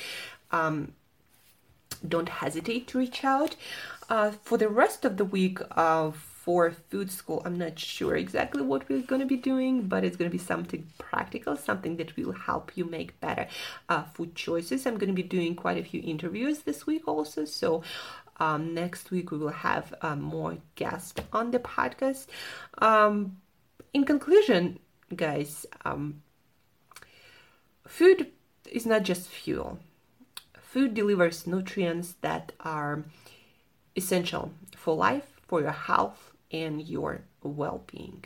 Um, 0.53 0.92
don't 2.07 2.29
hesitate 2.29 2.87
to 2.88 2.99
reach 2.99 3.25
out. 3.25 3.57
Uh, 4.09 4.31
for 4.42 4.57
the 4.57 4.69
rest 4.69 5.05
of 5.05 5.16
the 5.16 5.25
week 5.25 5.59
of 5.73 6.37
for 6.47 6.71
food 6.71 7.11
school. 7.11 7.42
I'm 7.45 7.59
not 7.59 7.77
sure 7.77 8.14
exactly 8.14 8.62
what 8.62 8.88
we're 8.88 9.01
going 9.01 9.21
to 9.21 9.27
be 9.27 9.37
doing, 9.37 9.88
but 9.88 10.05
it's 10.05 10.16
going 10.16 10.31
to 10.31 10.38
be 10.38 10.42
something 10.42 10.87
practical, 10.97 11.57
something 11.57 11.97
that 11.97 12.16
will 12.16 12.31
help 12.31 12.71
you 12.77 12.85
make 12.85 13.19
better 13.19 13.49
uh, 13.88 14.05
food 14.14 14.37
choices. 14.37 14.87
I'm 14.87 14.97
going 14.97 15.09
to 15.09 15.23
be 15.23 15.25
doing 15.25 15.57
quite 15.57 15.77
a 15.77 15.83
few 15.83 16.01
interviews 16.05 16.61
this 16.61 16.87
week 16.87 17.09
also. 17.09 17.47
So 17.47 17.83
um, 18.38 18.75
next 18.75 19.11
week 19.11 19.33
we 19.33 19.38
will 19.38 19.49
have 19.49 19.92
uh, 20.03 20.14
more 20.14 20.59
guests 20.77 21.21
on 21.33 21.51
the 21.51 21.59
podcast. 21.59 22.29
Um, 22.79 23.38
in 23.92 24.05
conclusion, 24.05 24.79
guys, 25.16 25.66
um, 25.85 26.23
food 27.88 28.31
is 28.71 28.87
not 28.87 29.03
just 29.03 29.29
fuel. 29.29 29.81
Food 30.62 30.95
delivers 30.95 31.45
nutrients 31.45 32.14
that 32.21 32.53
are 32.61 33.03
essential 33.97 34.53
for 34.77 34.95
life, 34.95 35.41
for 35.47 35.61
your 35.61 35.73
health, 35.73 36.33
and 36.53 36.83
your 36.83 37.23
well-being. 37.43 38.25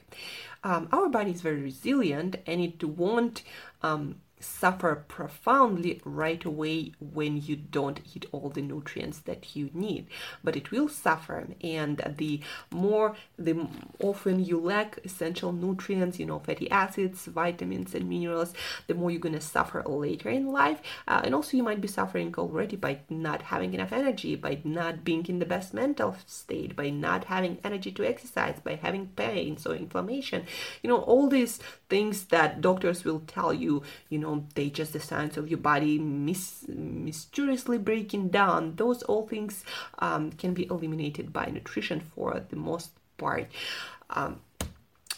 Um, 0.65 0.89
our 0.93 1.09
body 1.09 1.31
is 1.31 1.41
very 1.41 1.61
resilient, 1.61 2.37
and 2.47 2.61
it 2.61 2.83
won't 2.85 3.43
um, 3.83 4.21
suffer 4.41 5.05
profoundly 5.07 6.01
right 6.05 6.45
away 6.45 6.93
when 6.99 7.41
you 7.41 7.57
don't 7.57 8.01
eat 8.15 8.27
all 8.33 8.49
the 8.49 8.63
nutrients 8.63 9.19
that 9.21 9.55
you 9.55 9.71
need. 9.75 10.07
But 10.43 10.57
it 10.57 10.71
will 10.71 10.89
suffer 10.89 11.49
and 11.63 12.03
the 12.17 12.41
more 12.71 13.17
the 13.39 13.69
often 14.03 14.45
you 14.45 14.59
lack 14.59 14.99
essential 15.05 15.53
nutrients 15.53 16.19
you 16.19 16.27
know 16.27 16.39
fatty 16.39 16.71
acids 16.71 17.27
vitamins 17.27 17.95
and 17.95 18.09
minerals 18.09 18.55
the 18.87 18.95
more 18.95 19.11
you're 19.11 19.21
going 19.21 19.35
to 19.35 19.41
suffer 19.41 19.83
later 19.87 20.31
in 20.31 20.47
life. 20.47 20.81
Uh, 21.07 21.21
and 21.25 21.35
also 21.35 21.57
you 21.57 21.63
might 21.63 21.81
be 21.81 21.89
suffering 21.89 22.35
already 22.37 22.77
by 22.77 22.99
not 23.09 23.43
having 23.43 23.75
enough 23.75 23.93
energy 23.93 24.35
by 24.37 24.59
not 24.65 25.05
being 25.05 25.25
in 25.27 25.39
the 25.39 25.47
best 25.47 25.75
mental 25.75 26.17
state 26.27 26.75
by 26.75 26.89
not 26.89 27.25
having 27.25 27.59
energy 27.63 27.93
to 27.93 28.05
exercise 28.05 28.59
by 28.65 28.75
having 28.77 29.07
pain 29.09 29.57
so 29.57 29.73
inflammation. 29.73 30.45
You 30.83 30.89
know 30.89 30.99
all 30.99 31.29
these 31.29 31.59
things 31.89 32.25
that 32.27 32.61
doctors 32.61 33.05
will 33.05 33.21
tell 33.27 33.53
you 33.53 33.83
you 34.09 34.19
know 34.19 34.30
know 34.31 34.47
they 34.55 34.71
just 34.71 34.93
the 34.93 35.01
signs 35.01 35.37
of 35.37 35.49
your 35.49 35.59
body 35.59 35.99
mis- 35.99 36.65
mysteriously 36.69 37.79
breaking 37.79 38.29
down. 38.29 38.77
Those 38.77 39.03
all 39.03 39.27
things 39.27 39.65
um, 39.99 40.33
can 40.33 40.55
be 40.55 40.67
eliminated 40.67 41.33
by 41.33 41.47
nutrition 41.47 42.01
for 42.01 42.43
the 42.49 42.57
most 42.57 42.91
part. 43.17 43.49
Um, 44.11 44.41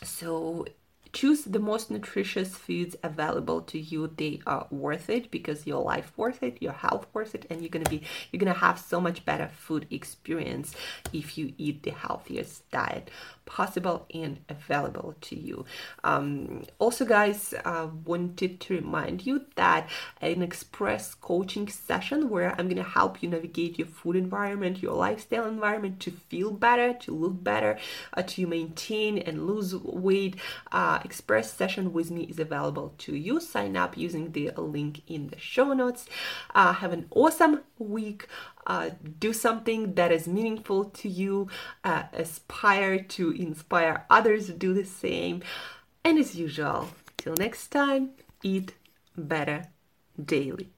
so 0.02 0.66
choose 1.12 1.44
the 1.44 1.58
most 1.58 1.90
nutritious 1.90 2.56
foods 2.56 2.96
available 3.02 3.60
to 3.60 3.78
you 3.78 4.10
they 4.16 4.40
are 4.46 4.66
worth 4.70 5.10
it 5.10 5.30
because 5.30 5.66
your 5.66 5.82
life 5.82 6.12
worth 6.16 6.42
it 6.42 6.56
your 6.60 6.72
health 6.72 7.06
worth 7.12 7.34
it 7.34 7.46
and 7.50 7.60
you're 7.60 7.68
gonna 7.68 7.88
be 7.90 8.02
you're 8.30 8.38
gonna 8.40 8.52
have 8.52 8.78
so 8.78 9.00
much 9.00 9.24
better 9.24 9.48
food 9.48 9.86
experience 9.90 10.74
if 11.12 11.36
you 11.36 11.52
eat 11.58 11.82
the 11.82 11.90
healthiest 11.90 12.68
diet 12.70 13.10
possible 13.44 14.06
and 14.14 14.38
available 14.48 15.14
to 15.20 15.38
you. 15.38 15.64
Um, 16.04 16.64
also, 16.78 17.04
guys, 17.04 17.54
uh, 17.64 17.88
wanted 18.04 18.60
to 18.60 18.74
remind 18.74 19.26
you 19.26 19.46
that 19.56 19.88
an 20.20 20.42
express 20.42 21.14
coaching 21.14 21.68
session 21.68 22.30
where 22.30 22.54
I'm 22.58 22.68
gonna 22.68 22.82
help 22.82 23.22
you 23.22 23.28
navigate 23.28 23.78
your 23.78 23.88
food 23.88 24.16
environment, 24.16 24.82
your 24.82 24.94
lifestyle 24.94 25.46
environment 25.46 26.00
to 26.00 26.10
feel 26.10 26.50
better, 26.50 26.94
to 26.94 27.14
look 27.14 27.42
better, 27.42 27.78
uh, 28.14 28.22
to 28.22 28.46
maintain 28.46 29.18
and 29.18 29.46
lose 29.46 29.74
weight. 29.74 30.36
Uh, 30.70 31.00
express 31.04 31.52
session 31.52 31.92
with 31.92 32.10
me 32.10 32.24
is 32.24 32.38
available 32.38 32.94
to 32.98 33.16
you. 33.16 33.40
Sign 33.40 33.76
up 33.76 33.96
using 33.96 34.32
the 34.32 34.50
link 34.56 35.02
in 35.06 35.28
the 35.28 35.38
show 35.38 35.72
notes. 35.72 36.06
Uh, 36.54 36.72
have 36.74 36.92
an 36.92 37.06
awesome 37.10 37.60
week 37.78 38.28
uh, 38.66 38.90
do 39.18 39.32
something 39.32 39.94
that 39.94 40.12
is 40.12 40.28
meaningful 40.28 40.84
to 40.86 41.08
you, 41.08 41.48
uh, 41.84 42.04
aspire 42.12 43.02
to 43.02 43.30
inspire 43.32 44.06
others 44.08 44.46
to 44.46 44.52
do 44.52 44.72
the 44.72 44.84
same. 44.84 45.42
And 46.04 46.18
as 46.18 46.34
usual, 46.34 46.88
till 47.16 47.34
next 47.38 47.68
time, 47.68 48.10
eat 48.42 48.74
better 49.16 49.64
daily. 50.22 50.71